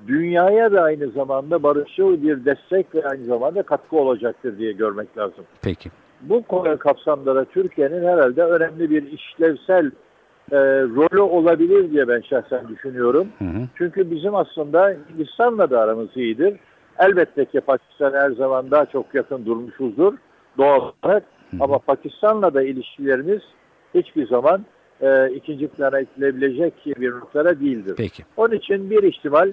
dünyaya 0.07 0.73
da 0.73 0.83
aynı 0.83 1.11
zamanda 1.11 1.63
barışçıl 1.63 2.23
bir 2.23 2.45
destek 2.45 2.95
ve 2.95 3.09
aynı 3.09 3.25
zamanda 3.25 3.63
katkı 3.63 3.97
olacaktır 3.97 4.59
diye 4.59 4.73
görmek 4.73 5.19
lazım. 5.19 5.45
Peki. 5.63 5.91
Bu 6.23 6.43
konu 6.43 6.79
kapsamında 6.79 7.35
da 7.35 7.45
Türkiye'nin 7.45 8.05
herhalde 8.05 8.45
önemli 8.45 8.91
bir 8.91 9.13
işlevsel 9.13 9.91
e, 10.53 10.59
rolü 10.83 11.21
olabilir 11.21 11.91
diye 11.91 12.09
ben 12.09 12.21
şahsen 12.21 12.69
düşünüyorum. 12.69 13.29
Hı 13.39 13.45
hı. 13.45 13.69
Çünkü 13.79 14.11
bizim 14.11 14.35
aslında 14.35 14.97
Hindistan'la 15.13 15.71
da 15.71 15.81
aramız 15.81 16.17
iyidir. 16.17 16.57
Elbette 16.99 17.45
ki 17.45 17.61
Pakistan 17.61 18.13
her 18.13 18.31
zaman 18.31 18.71
daha 18.71 18.87
çok 18.87 19.15
yakın 19.15 19.47
durmuşuzdur 19.47 20.15
doğal 20.59 20.93
olarak. 21.03 21.23
Ama 21.61 21.79
Pakistan'la 21.79 22.55
da 22.55 22.63
ilişkilerimiz 22.63 23.41
hiçbir 23.95 24.27
zaman 24.27 24.65
e, 25.01 25.31
ikinci 25.31 25.69
plana 25.69 26.01
itilebilecek 26.01 26.75
bir 26.87 27.11
noktada 27.11 27.61
değildir. 27.61 27.95
Peki. 27.97 28.23
Onun 28.37 28.55
için 28.55 28.91
bir 28.91 29.03
ihtimal 29.03 29.53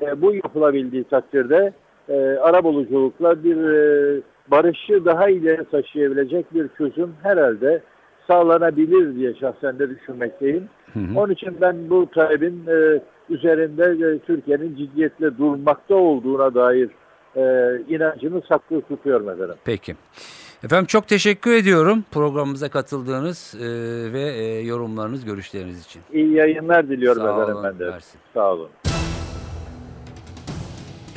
e, 0.00 0.22
bu 0.22 0.34
yapılabildiği 0.34 1.04
takdirde 1.04 1.72
e, 2.08 2.14
arabuluculukla 2.18 3.44
bir 3.44 3.56
e, 3.56 4.20
barışı 4.50 5.04
daha 5.04 5.28
ileri 5.28 5.64
taşıyabilecek 5.64 6.54
bir 6.54 6.68
çözüm 6.78 7.14
herhalde 7.22 7.82
sağlanabilir 8.26 9.14
diye 9.14 9.34
şahsen 9.34 9.78
de 9.78 9.90
düşünmekteyim. 9.90 10.68
Hı 10.94 11.00
hı. 11.00 11.18
Onun 11.18 11.32
için 11.32 11.56
ben 11.60 11.90
bu 11.90 12.10
talebin 12.10 12.66
e, 12.68 13.00
üzerinde 13.30 14.06
e, 14.06 14.18
Türkiye'nin 14.18 14.76
ciddiyetle 14.76 15.38
durmakta 15.38 15.94
olduğuna 15.94 16.54
dair 16.54 16.90
e, 17.36 17.42
inancını 17.88 18.42
saklı 18.48 18.80
tutuyorum 18.80 19.28
efendim. 19.28 19.54
Peki. 19.64 19.94
Efendim 20.64 20.86
çok 20.86 21.08
teşekkür 21.08 21.52
ediyorum 21.52 22.04
programımıza 22.10 22.68
katıldığınız 22.68 23.54
e, 23.60 23.66
ve 24.12 24.20
e, 24.20 24.60
yorumlarınız, 24.60 25.24
görüşleriniz 25.24 25.84
için. 25.84 26.02
İyi 26.12 26.32
yayınlar 26.32 26.88
diliyorum 26.88 27.22
Sağ 27.22 27.32
efendim 27.32 27.54
olun, 27.54 27.64
ben 27.64 27.78
de. 27.78 27.90
mersi. 27.90 28.18
Sağ 28.34 28.52
olun. 28.52 28.68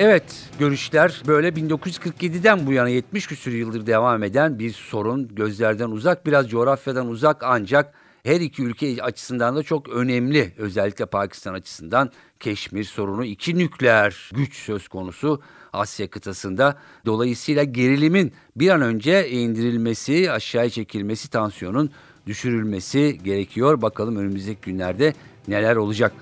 Evet, 0.06 0.50
görüşler 0.60 1.22
böyle 1.28 1.50
1947'den 1.50 2.68
bu 2.68 2.74
yana 2.74 2.90
70 2.90 3.28
küsur 3.28 3.52
yıldır 3.52 3.86
devam 3.86 4.24
eden 4.24 4.60
bir 4.60 4.72
sorun. 4.72 5.28
Gözlerden 5.36 5.90
uzak, 5.90 6.26
biraz 6.26 6.50
coğrafyadan 6.50 7.08
uzak 7.08 7.44
ancak 7.44 7.94
her 8.24 8.42
iki 8.42 8.64
ülke 8.64 9.04
açısından 9.04 9.56
da 9.56 9.64
çok 9.64 9.90
önemli. 9.90 10.54
Özellikle 10.58 11.06
Pakistan 11.06 11.54
açısından 11.54 12.12
Keşmir 12.40 12.84
sorunu 12.84 13.26
iki 13.26 13.58
nükleer 13.58 14.30
güç 14.34 14.56
söz 14.56 14.88
konusu 14.88 15.42
Asya 15.74 16.10
kıtasında. 16.10 16.78
Dolayısıyla 17.06 17.64
gerilimin 17.64 18.34
bir 18.56 18.70
an 18.70 18.82
önce 18.82 19.30
indirilmesi, 19.30 20.32
aşağıya 20.32 20.70
çekilmesi, 20.70 21.30
tansiyonun 21.30 21.92
düşürülmesi 22.28 23.18
gerekiyor. 23.24 23.82
Bakalım 23.82 24.16
önümüzdeki 24.16 24.62
günlerde 24.62 25.14
neler 25.48 25.76
olacak. 25.76 26.14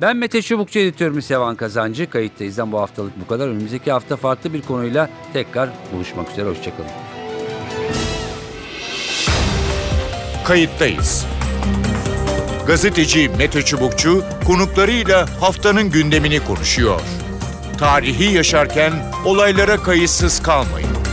Ben 0.00 0.16
Mete 0.16 0.42
Çubukçu 0.42 0.78
editörümüz 0.78 1.26
Sevan 1.26 1.56
Kazancı. 1.56 2.10
Kayıttayız'dan 2.10 2.72
bu 2.72 2.80
haftalık 2.80 3.20
bu 3.20 3.26
kadar. 3.26 3.48
Önümüzdeki 3.48 3.92
hafta 3.92 4.16
farklı 4.16 4.52
bir 4.52 4.62
konuyla 4.62 5.10
tekrar 5.32 5.70
buluşmak 5.92 6.30
üzere. 6.30 6.48
Hoşçakalın. 6.48 6.90
Kayıttayız. 10.44 11.26
Gazeteci 12.66 13.28
Mete 13.38 13.62
Çubukçu 13.62 14.24
konuklarıyla 14.46 15.26
haftanın 15.40 15.90
gündemini 15.90 16.44
konuşuyor. 16.44 17.00
Tarihi 17.78 18.34
yaşarken 18.34 18.92
olaylara 19.24 19.76
kayıtsız 19.76 20.42
kalmayın. 20.42 21.05